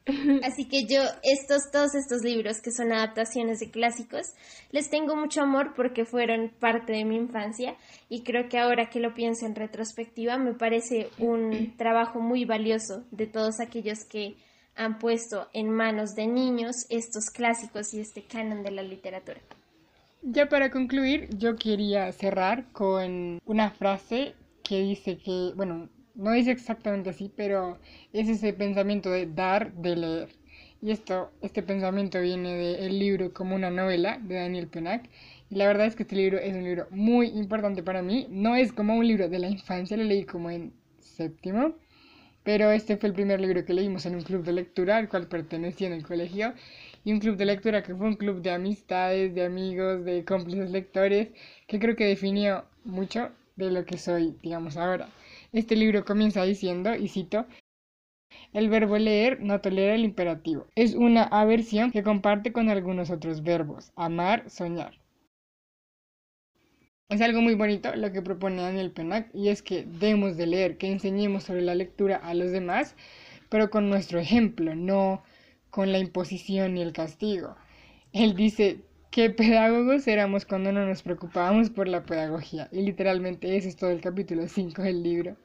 [0.45, 4.35] Así que yo estos todos estos libros que son adaptaciones de clásicos
[4.71, 7.77] les tengo mucho amor porque fueron parte de mi infancia
[8.09, 13.03] y creo que ahora que lo pienso en retrospectiva me parece un trabajo muy valioso
[13.11, 14.37] de todos aquellos que
[14.77, 19.41] han puesto en manos de niños estos clásicos y este canon de la literatura.
[20.29, 26.51] Ya para concluir, yo quería cerrar con una frase que dice que, bueno, no dice
[26.51, 27.79] exactamente así, pero
[28.13, 30.29] es ese pensamiento de dar, de leer.
[30.83, 35.09] Y esto, este pensamiento viene del libro como una novela de Daniel Penac.
[35.49, 38.27] Y la verdad es que este libro es un libro muy importante para mí.
[38.29, 41.77] No es como un libro de la infancia, lo leí como en séptimo.
[42.43, 45.29] Pero este fue el primer libro que leímos en un club de lectura al cual
[45.29, 46.53] pertenecía en el colegio.
[47.07, 50.73] Y un club de lectura que fue un club de amistades, de amigos, de cómplices
[50.73, 51.29] lectores,
[51.69, 55.09] que creo que definió mucho de lo que soy, digamos, ahora.
[55.53, 57.47] Este libro comienza diciendo, y cito,
[58.53, 60.67] el verbo leer no tolera el imperativo.
[60.75, 64.99] Es una aversión que comparte con algunos otros verbos, amar, soñar.
[67.09, 70.77] Es algo muy bonito lo que propone Daniel Penac y es que debemos de leer,
[70.77, 72.97] que enseñemos sobre la lectura a los demás,
[73.49, 75.23] pero con nuestro ejemplo, no
[75.77, 77.55] con la imposición y el castigo.
[78.15, 82.71] Él dice, ¿qué pedagogos éramos cuando no nos preocupábamos por la pedagogía?
[82.73, 85.37] Y literalmente ese es todo el capítulo 5 del libro.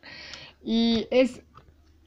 [0.63, 1.41] Y es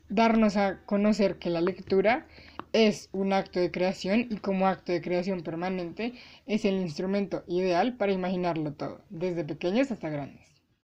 [0.09, 2.27] darnos a conocer que la lectura
[2.73, 6.15] es un acto de creación y como acto de creación permanente
[6.47, 10.47] es el instrumento ideal para imaginarlo todo, desde pequeños hasta grandes.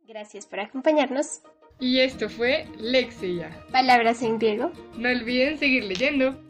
[0.06, 1.42] Gracias por acompañarnos.
[1.78, 3.50] Y esto fue Lexia.
[3.70, 4.72] Palabras en griego.
[4.96, 6.47] No olviden seguir leyendo.